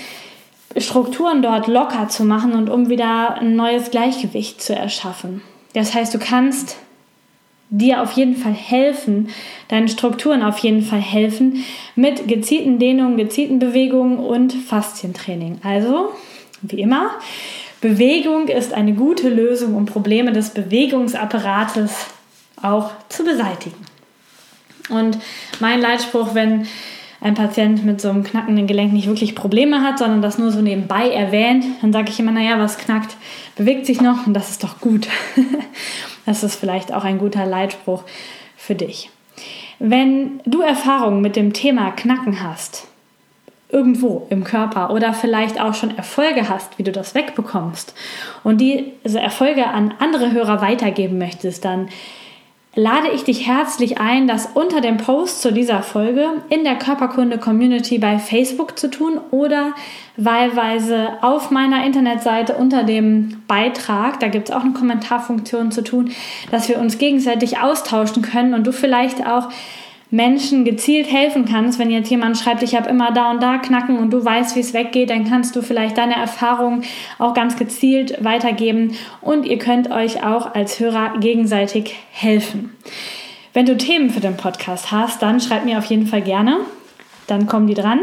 Strukturen 0.76 1.42
dort 1.42 1.68
locker 1.68 2.08
zu 2.08 2.24
machen 2.24 2.54
und 2.54 2.70
um 2.70 2.90
wieder 2.90 3.36
ein 3.36 3.56
neues 3.56 3.90
Gleichgewicht 3.90 4.62
zu 4.62 4.76
erschaffen. 4.76 5.42
Das 5.74 5.96
heißt, 5.96 6.14
du 6.14 6.20
kannst 6.20 6.78
dir 7.70 8.02
auf 8.02 8.14
jeden 8.14 8.36
Fall 8.36 8.54
helfen, 8.54 9.30
deinen 9.68 9.88
Strukturen 9.88 10.42
auf 10.42 10.58
jeden 10.60 10.82
Fall 10.82 11.02
helfen 11.02 11.66
mit 11.96 12.28
gezielten 12.28 12.80
Dehnungen, 12.80 13.18
gezielten 13.18 13.60
Bewegungen 13.60 14.20
und 14.20 14.54
Faszientraining. 14.54 15.60
Also 15.64 16.14
wie 16.62 16.82
immer, 16.82 17.12
Bewegung 17.82 18.48
ist 18.48 18.74
eine 18.74 18.94
gute 18.94 19.30
Lösung, 19.30 19.76
um 19.76 19.86
Probleme 19.86 20.32
des 20.32 20.50
Bewegungsapparates 20.50 21.94
auch 22.62 22.92
zu 23.10 23.24
beseitigen. 23.24 23.86
Und 24.90 25.20
mein 25.60 25.82
Leitspruch, 25.82 26.34
wenn 26.34 26.66
ein 27.20 27.34
Patient 27.34 27.84
mit 27.84 28.00
so 28.00 28.10
einem 28.10 28.24
knackenden 28.24 28.68
Gelenk 28.68 28.94
nicht 28.94 29.08
wirklich 29.08 29.36
Probleme 29.36 29.82
hat, 29.82 30.00
sondern 30.00 30.22
das 30.22 30.38
nur 30.38 30.52
so 30.52 30.62
nebenbei 30.62 31.10
erwähnt, 31.10 31.66
dann 31.82 31.92
sage 31.92 32.10
ich 32.10 32.20
immer, 32.20 32.32
naja, 32.32 32.60
was 32.60 32.78
knackt, 32.78 33.18
bewegt 33.56 33.86
sich 33.86 34.02
noch 34.02 34.28
und 34.28 34.34
das 34.34 34.52
ist 34.52 34.64
doch 34.64 34.80
gut. 34.80 35.08
das 36.28 36.44
ist 36.44 36.56
vielleicht 36.56 36.94
auch 36.94 37.06
ein 37.06 37.18
guter 37.18 37.46
Leitspruch 37.46 38.04
für 38.58 38.76
dich. 38.76 39.10
Wenn 39.80 40.42
du 40.46 40.62
Erfahrungen 40.62 41.22
mit 41.22 41.36
dem 41.36 41.54
Thema 41.54 41.92
Knacken 41.92 42.44
hast, 42.44 42.88
irgendwo 43.70 44.28
im 44.30 44.44
Körper 44.44 44.92
oder 44.92 45.14
vielleicht 45.14 45.60
auch 45.60 45.74
schon 45.74 45.98
Erfolge 45.98 46.50
hast, 46.50 46.78
wie 46.78 46.84
du 46.84 46.92
das 46.92 47.16
wegbekommst 47.16 47.94
und 48.44 48.60
diese 48.60 49.20
Erfolge 49.20 49.68
an 49.68 49.94
andere 50.00 50.32
Hörer 50.32 50.62
weitergeben 50.62 51.18
möchtest, 51.18 51.64
dann 51.64 51.90
lade 52.78 53.10
ich 53.12 53.24
dich 53.24 53.48
herzlich 53.48 53.98
ein, 53.98 54.28
das 54.28 54.50
unter 54.54 54.82
dem 54.82 54.98
Post 54.98 55.42
zu 55.42 55.52
dieser 55.52 55.82
Folge 55.82 56.44
in 56.50 56.64
der 56.64 56.76
Körperkunde 56.76 57.40
Community 57.40 57.98
bei 57.98 58.20
Facebook 58.20 58.78
zu 58.78 58.92
tun 58.92 59.20
oder 59.32 59.74
wahlweise 60.16 61.14
auf 61.22 61.50
meiner 61.50 61.84
Internetseite 61.84 62.54
unter 62.56 62.84
dem 62.84 63.42
Beitrag, 63.48 64.20
da 64.20 64.28
gibt 64.28 64.50
es 64.50 64.56
auch 64.56 64.62
eine 64.62 64.74
Kommentarfunktion 64.74 65.72
zu 65.72 65.84
tun, 65.84 66.12
dass 66.52 66.70
wir 66.70 66.78
uns 66.78 67.00
gegenseitig 67.00 67.58
austauschen 67.58 68.22
können 68.22 68.54
und 68.54 68.68
du 68.68 68.72
vielleicht 68.72 69.26
auch 69.26 69.50
Menschen 70.10 70.64
gezielt 70.64 71.12
helfen 71.12 71.46
kannst. 71.46 71.80
Wenn 71.80 71.92
jetzt 71.92 72.10
jemand 72.10 72.38
schreibt, 72.38 72.64
ich 72.64 72.76
habe 72.76 72.90
immer 72.90 73.12
da 73.12 73.32
und 73.32 73.42
da 73.42 73.58
Knacken 73.58 73.98
und 73.98 74.12
du 74.12 74.24
weißt, 74.24 74.56
wie 74.56 74.62
es 74.62 74.74
weggeht, 74.74 75.10
dann 75.10 75.30
kannst 75.30 75.56
du 75.56 75.62
vielleicht 75.62 75.98
deine 75.98 76.16
Erfahrungen 76.16 76.84
auch 77.20 77.34
ganz 77.34 77.58
gezielt 77.58 78.24
weitergeben 78.24 78.96
und 79.22 79.46
ihr 79.46 79.58
könnt 79.58 79.92
euch 79.92 80.24
auch 80.24 80.56
als 80.56 80.80
Hörer 80.80 81.18
gegenseitig 81.20 81.96
helfen. 82.12 82.76
Wenn 83.54 83.66
du 83.66 83.76
Themen 83.76 84.10
für 84.10 84.20
den 84.20 84.38
Podcast 84.38 84.92
hast, 84.92 85.22
dann 85.22 85.40
schreib 85.40 85.66
mir 85.66 85.78
auf 85.78 85.86
jeden 85.86 86.08
Fall 86.08 86.22
gerne. 86.22 86.60
Dann 87.26 87.48
kommen 87.48 87.68
die 87.68 87.74
dran 87.74 88.00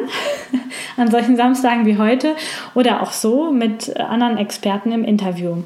an 0.98 1.10
solchen 1.10 1.36
Samstagen 1.36 1.86
wie 1.86 1.96
heute 1.96 2.36
oder 2.74 3.02
auch 3.02 3.12
so 3.12 3.50
mit 3.50 3.96
anderen 3.98 4.36
Experten 4.36 4.92
im 4.92 5.04
Interview. 5.04 5.62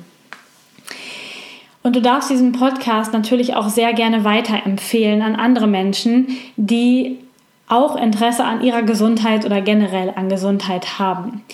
Und 1.89 1.97
du 1.97 2.03
darfst 2.03 2.29
diesen 2.29 2.53
Podcast 2.53 3.15
natürlich 3.15 3.55
auch 3.55 3.71
sehr 3.71 3.95
gerne 3.95 4.23
weiterempfehlen 4.23 5.23
an 5.23 5.37
andere 5.37 5.67
Menschen, 5.67 6.27
die 6.59 7.17
auch 7.67 7.97
Interesse 7.97 8.45
an 8.45 8.61
ihrer 8.61 8.83
Gesundheit 8.83 9.47
oder 9.47 9.63
generell 9.63 10.13
an 10.15 10.29
Gesundheit 10.29 10.99
haben. 10.99 11.45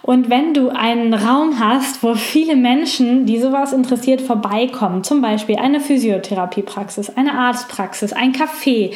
Und 0.00 0.30
wenn 0.30 0.54
du 0.54 0.68
einen 0.68 1.12
Raum 1.12 1.58
hast, 1.58 2.04
wo 2.04 2.14
viele 2.14 2.54
Menschen, 2.54 3.26
die 3.26 3.40
sowas 3.40 3.72
interessiert, 3.72 4.20
vorbeikommen, 4.20 5.02
zum 5.02 5.20
Beispiel 5.20 5.56
eine 5.56 5.80
Physiotherapiepraxis, 5.80 7.10
eine 7.16 7.34
Arztpraxis, 7.34 8.12
ein 8.12 8.32
Café, 8.32 8.92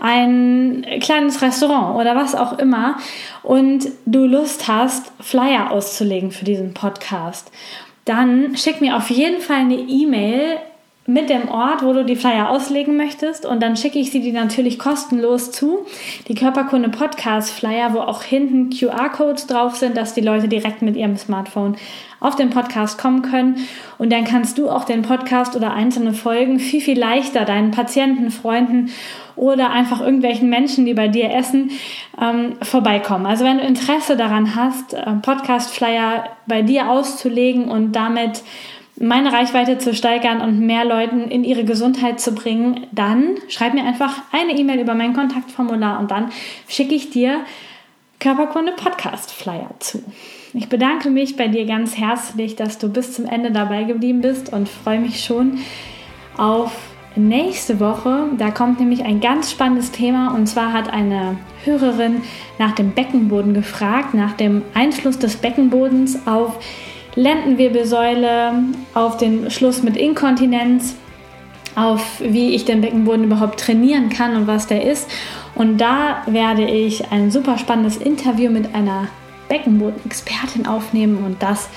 ein 0.00 0.84
kleines 0.98 1.40
Restaurant 1.40 2.00
oder 2.00 2.16
was 2.16 2.34
auch 2.34 2.58
immer, 2.58 2.96
und 3.44 3.86
du 4.06 4.26
Lust 4.26 4.66
hast, 4.66 5.12
Flyer 5.20 5.70
auszulegen 5.70 6.32
für 6.32 6.44
diesen 6.44 6.74
Podcast 6.74 7.52
dann 8.06 8.56
schick 8.56 8.80
mir 8.80 8.96
auf 8.96 9.10
jeden 9.10 9.42
Fall 9.42 9.58
eine 9.58 9.74
E-Mail 9.74 10.58
mit 11.06 11.30
dem 11.30 11.48
Ort, 11.48 11.82
wo 11.82 11.92
du 11.92 12.04
die 12.04 12.16
Flyer 12.16 12.50
auslegen 12.50 12.96
möchtest 12.96 13.46
und 13.46 13.62
dann 13.62 13.76
schicke 13.76 13.98
ich 13.98 14.10
sie 14.10 14.20
dir 14.20 14.32
natürlich 14.32 14.78
kostenlos 14.78 15.52
zu. 15.52 15.86
Die 16.26 16.34
Körperkunde 16.34 16.88
Podcast 16.88 17.50
Flyer, 17.50 17.94
wo 17.94 18.00
auch 18.00 18.22
hinten 18.22 18.70
QR-Codes 18.70 19.46
drauf 19.46 19.76
sind, 19.76 19.96
dass 19.96 20.14
die 20.14 20.20
Leute 20.20 20.48
direkt 20.48 20.82
mit 20.82 20.96
ihrem 20.96 21.16
Smartphone 21.16 21.76
auf 22.18 22.34
den 22.34 22.50
Podcast 22.50 22.98
kommen 22.98 23.22
können 23.22 23.66
und 23.98 24.10
dann 24.12 24.24
kannst 24.24 24.58
du 24.58 24.68
auch 24.68 24.84
den 24.84 25.02
Podcast 25.02 25.54
oder 25.54 25.72
einzelne 25.72 26.12
Folgen 26.12 26.58
viel, 26.58 26.80
viel 26.80 26.98
leichter 26.98 27.44
deinen 27.44 27.70
Patienten, 27.70 28.30
Freunden 28.30 28.90
oder 29.36 29.70
einfach 29.70 30.00
irgendwelchen 30.00 30.48
Menschen, 30.48 30.86
die 30.86 30.94
bei 30.94 31.08
dir 31.08 31.30
essen, 31.30 31.70
ähm, 32.20 32.54
vorbeikommen. 32.62 33.26
Also 33.26 33.44
wenn 33.44 33.58
du 33.58 33.64
Interesse 33.64 34.16
daran 34.16 34.56
hast, 34.56 34.94
äh, 34.94 35.12
Podcast-Flyer 35.22 36.24
bei 36.46 36.62
dir 36.62 36.90
auszulegen 36.90 37.68
und 37.68 37.92
damit 37.92 38.42
meine 38.98 39.32
Reichweite 39.32 39.78
zu 39.78 39.94
steigern 39.94 40.40
und 40.40 40.60
mehr 40.60 40.84
Leuten 40.84 41.28
in 41.30 41.44
ihre 41.44 41.64
Gesundheit 41.64 42.20
zu 42.20 42.32
bringen, 42.32 42.86
dann 42.92 43.36
schreib 43.48 43.74
mir 43.74 43.84
einfach 43.84 44.22
eine 44.32 44.58
E-Mail 44.58 44.80
über 44.80 44.94
mein 44.94 45.12
Kontaktformular 45.12 46.00
und 46.00 46.10
dann 46.10 46.30
schicke 46.68 46.94
ich 46.94 47.10
dir 47.10 47.40
Körperkunde 48.18 48.72
Podcast 48.72 49.30
Flyer 49.30 49.70
zu. 49.78 50.02
Ich 50.54 50.70
bedanke 50.70 51.10
mich 51.10 51.36
bei 51.36 51.48
dir 51.48 51.66
ganz 51.66 51.98
herzlich, 51.98 52.56
dass 52.56 52.78
du 52.78 52.88
bis 52.88 53.12
zum 53.12 53.26
Ende 53.26 53.50
dabei 53.50 53.84
geblieben 53.84 54.22
bist 54.22 54.52
und 54.52 54.68
freue 54.68 54.98
mich 54.98 55.22
schon 55.22 55.58
auf 56.38 56.72
nächste 57.14 57.80
Woche. 57.80 58.30
Da 58.38 58.50
kommt 58.50 58.80
nämlich 58.80 59.04
ein 59.04 59.20
ganz 59.20 59.50
spannendes 59.50 59.90
Thema 59.90 60.34
und 60.34 60.46
zwar 60.46 60.72
hat 60.72 60.90
eine 60.90 61.36
Hörerin 61.64 62.22
nach 62.58 62.72
dem 62.72 62.92
Beckenboden 62.92 63.52
gefragt, 63.52 64.14
nach 64.14 64.32
dem 64.32 64.62
Einfluss 64.72 65.18
des 65.18 65.36
Beckenbodens 65.36 66.26
auf 66.26 66.58
Lendenwirbelsäule, 67.16 68.52
auf 68.94 69.16
den 69.16 69.50
Schluss 69.50 69.82
mit 69.82 69.96
Inkontinenz, 69.96 70.94
auf 71.74 72.20
wie 72.20 72.54
ich 72.54 72.64
den 72.64 72.80
Beckenboden 72.80 73.24
überhaupt 73.24 73.58
trainieren 73.60 74.08
kann 74.10 74.36
und 74.36 74.46
was 74.46 74.66
der 74.66 74.84
ist. 74.84 75.10
Und 75.54 75.78
da 75.78 76.22
werde 76.26 76.64
ich 76.64 77.10
ein 77.10 77.30
super 77.30 77.58
spannendes 77.58 77.96
Interview 77.96 78.50
mit 78.50 78.74
einer 78.74 79.08
Beckenboden-Expertin 79.48 80.66
aufnehmen 80.66 81.24
und 81.24 81.42
das 81.42 81.68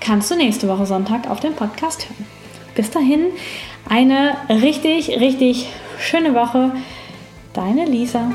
kannst 0.00 0.30
du 0.30 0.36
nächste 0.36 0.68
Woche 0.68 0.86
Sonntag 0.86 1.28
auf 1.30 1.40
dem 1.40 1.54
Podcast 1.54 2.08
hören. 2.08 2.26
Bis 2.74 2.90
dahin 2.90 3.26
eine 3.88 4.36
richtig, 4.48 5.20
richtig 5.20 5.68
schöne 5.98 6.34
Woche. 6.34 6.72
Deine 7.52 7.86
Lisa. 7.86 8.32